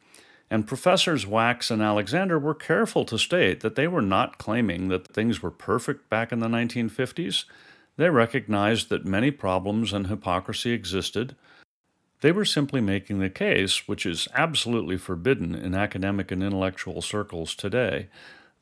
And 0.52 0.68
Professors 0.68 1.26
Wax 1.26 1.72
and 1.72 1.82
Alexander 1.82 2.38
were 2.38 2.54
careful 2.54 3.06
to 3.06 3.18
state 3.18 3.62
that 3.62 3.76
they 3.76 3.88
were 3.88 4.02
not 4.02 4.38
claiming 4.38 4.90
that 4.90 5.08
things 5.08 5.42
were 5.42 5.52
perfect 5.52 6.10
back 6.10 6.32
in 6.32 6.40
the 6.40 6.48
1950s. 6.48 7.46
They 7.98 8.10
recognized 8.10 8.90
that 8.90 9.06
many 9.06 9.32
problems 9.32 9.92
and 9.94 10.08
hypocrisy 10.08 10.72
existed. 10.72 11.36
They 12.22 12.32
were 12.32 12.46
simply 12.46 12.82
making 12.82 13.20
the 13.20 13.30
case, 13.30 13.88
which 13.88 14.06
is 14.06 14.28
absolutely 14.34 14.98
forbidden 14.98 15.56
in 15.56 15.74
academic 15.74 16.30
and 16.30 16.44
intellectual 16.44 17.02
circles 17.02 17.56
today, 17.56 18.08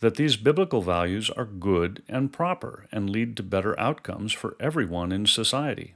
that 0.04 0.16
these 0.16 0.36
biblical 0.36 0.82
values 0.82 1.30
are 1.30 1.46
good 1.46 2.04
and 2.10 2.34
proper 2.34 2.88
and 2.92 3.10
lead 3.10 3.38
to 3.38 3.42
better 3.42 3.80
outcomes 3.80 4.34
for 4.34 4.58
everyone 4.60 5.14
in 5.14 5.26
society. 5.26 5.96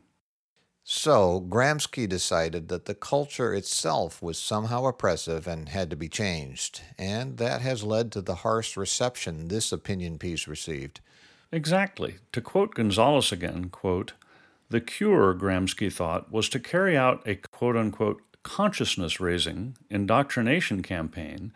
So, 0.86 1.46
Gramsci 1.50 2.08
decided 2.08 2.70
that 2.70 2.86
the 2.86 2.96
culture 2.96 3.54
itself 3.54 4.22
was 4.22 4.40
somehow 4.40 4.86
oppressive 4.86 5.46
and 5.46 5.68
had 5.68 5.90
to 5.90 5.98
be 5.98 6.08
changed, 6.08 6.80
and 6.98 7.38
that 7.38 7.60
has 7.60 7.84
led 7.84 8.14
to 8.14 8.22
the 8.22 8.36
harsh 8.36 8.78
reception 8.78 9.50
this 9.50 9.74
opinion 9.74 10.18
piece 10.18 10.48
received. 10.48 11.02
Exactly. 11.52 12.16
To 12.32 12.40
quote 12.40 12.76
Gonzalez 12.76 13.34
again, 13.34 13.68
quote, 13.70 14.14
the 14.70 14.80
cure, 14.80 15.34
Gramsci 15.34 15.92
thought, 15.92 16.32
was 16.32 16.48
to 16.50 16.62
carry 16.62 16.96
out 16.96 17.28
a 17.28 17.36
quote 17.36 17.76
unquote 17.76 18.22
consciousness 18.44 19.20
raising 19.20 19.76
indoctrination 19.90 20.82
campaign 20.82 21.52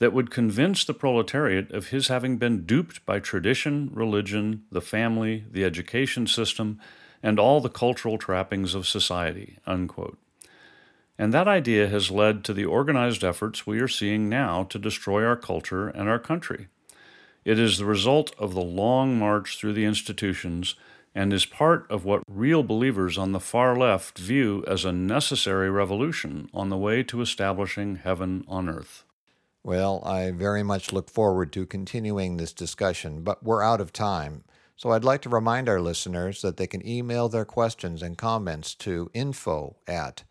that 0.00 0.12
would 0.14 0.30
convince 0.30 0.84
the 0.84 0.94
proletariat 0.94 1.70
of 1.70 1.88
his 1.88 2.08
having 2.08 2.38
been 2.38 2.64
duped 2.64 3.04
by 3.06 3.20
tradition, 3.20 3.90
religion, 3.92 4.64
the 4.72 4.80
family, 4.80 5.44
the 5.50 5.62
education 5.62 6.26
system, 6.26 6.80
and 7.22 7.38
all 7.38 7.60
the 7.60 7.68
cultural 7.68 8.16
trappings 8.16 8.74
of 8.74 8.88
society. 8.88 9.58
Unquote. 9.66 10.18
And 11.18 11.34
that 11.34 11.46
idea 11.46 11.86
has 11.88 12.10
led 12.10 12.44
to 12.44 12.54
the 12.54 12.64
organized 12.64 13.22
efforts 13.22 13.66
we 13.66 13.78
are 13.80 13.88
seeing 13.88 14.30
now 14.30 14.64
to 14.64 14.78
destroy 14.78 15.22
our 15.22 15.36
culture 15.36 15.88
and 15.88 16.08
our 16.08 16.18
country. 16.18 16.68
It 17.44 17.58
is 17.58 17.76
the 17.76 17.84
result 17.84 18.34
of 18.38 18.54
the 18.54 18.62
long 18.62 19.18
march 19.18 19.58
through 19.58 19.74
the 19.74 19.84
institutions 19.84 20.76
and 21.14 21.30
is 21.30 21.44
part 21.44 21.86
of 21.90 22.06
what 22.06 22.22
real 22.26 22.62
believers 22.62 23.18
on 23.18 23.32
the 23.32 23.40
far 23.40 23.76
left 23.76 24.18
view 24.18 24.64
as 24.66 24.86
a 24.86 24.92
necessary 24.92 25.68
revolution 25.68 26.48
on 26.54 26.70
the 26.70 26.78
way 26.78 27.02
to 27.02 27.20
establishing 27.20 27.96
heaven 27.96 28.44
on 28.48 28.66
earth. 28.66 29.04
Well, 29.62 30.02
I 30.04 30.30
very 30.30 30.62
much 30.62 30.92
look 30.92 31.10
forward 31.10 31.52
to 31.52 31.66
continuing 31.66 32.36
this 32.36 32.52
discussion, 32.52 33.22
but 33.22 33.42
we're 33.42 33.62
out 33.62 33.80
of 33.80 33.92
time. 33.92 34.44
So 34.76 34.90
I'd 34.90 35.04
like 35.04 35.20
to 35.22 35.28
remind 35.28 35.68
our 35.68 35.80
listeners 35.80 36.40
that 36.40 36.56
they 36.56 36.66
can 36.66 36.86
email 36.86 37.28
their 37.28 37.44
questions 37.44 38.02
and 38.02 38.16
comments 38.16 38.74
to 38.76 39.10
info 39.12 39.76
at 39.86 40.24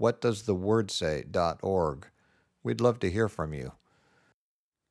whatdoesthewordsay.org. 0.00 2.06
We'd 2.64 2.80
love 2.80 2.98
to 2.98 3.10
hear 3.10 3.28
from 3.28 3.54
you. 3.54 3.72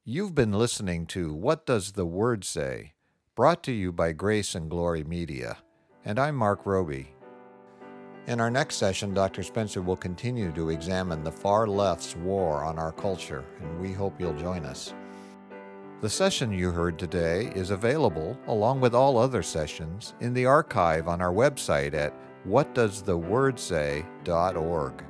You've 0.05 0.33
been 0.33 0.53
listening 0.53 1.05
to 1.07 1.33
What 1.33 1.65
Does 1.65 1.91
the 1.91 2.05
Word 2.05 2.45
Say? 2.45 2.93
brought 3.35 3.63
to 3.63 3.71
you 3.71 3.91
by 3.91 4.11
Grace 4.11 4.55
and 4.55 4.69
Glory 4.69 5.03
Media. 5.03 5.57
And 6.05 6.19
I'm 6.19 6.35
Mark 6.35 6.65
Roby. 6.65 7.13
In 8.27 8.39
our 8.39 8.51
next 8.51 8.75
session, 8.75 9.15
Dr. 9.15 9.41
Spencer 9.41 9.81
will 9.81 9.95
continue 9.95 10.51
to 10.51 10.69
examine 10.69 11.23
the 11.23 11.31
far 11.31 11.65
left's 11.65 12.15
war 12.15 12.63
on 12.63 12.77
our 12.77 12.91
culture, 12.91 13.43
and 13.59 13.81
we 13.81 13.91
hope 13.91 14.13
you'll 14.19 14.35
join 14.35 14.63
us. 14.63 14.93
The 16.01 16.09
session 16.09 16.51
you 16.51 16.69
heard 16.71 16.99
today 16.99 17.51
is 17.55 17.71
available, 17.71 18.37
along 18.47 18.79
with 18.79 18.93
all 18.93 19.17
other 19.17 19.41
sessions, 19.41 20.13
in 20.19 20.33
the 20.33 20.45
archive 20.45 21.07
on 21.07 21.19
our 21.19 21.33
website 21.33 21.95
at 21.95 22.13
whatdoesthewordsay.org. 22.47 25.03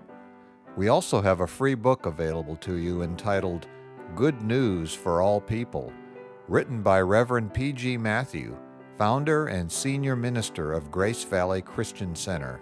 We 0.78 0.88
also 0.88 1.22
have 1.22 1.42
a 1.42 1.48
free 1.48 1.76
book 1.76 2.06
available 2.06 2.56
to 2.58 2.76
you 2.76 3.02
entitled 3.02 3.68
Good 4.16 4.42
News 4.42 4.94
for 4.94 5.22
All 5.22 5.42
People, 5.42 5.92
written 6.48 6.82
by 6.82 7.02
Reverend 7.02 7.54
P.G. 7.54 7.98
Matthew, 7.98 8.58
founder 8.98 9.48
and 9.48 9.70
senior 9.70 10.16
minister 10.16 10.72
of 10.72 10.92
Grace 10.92 11.26
Valley 11.26 11.62
Christian 11.62 12.16
Center. 12.16 12.62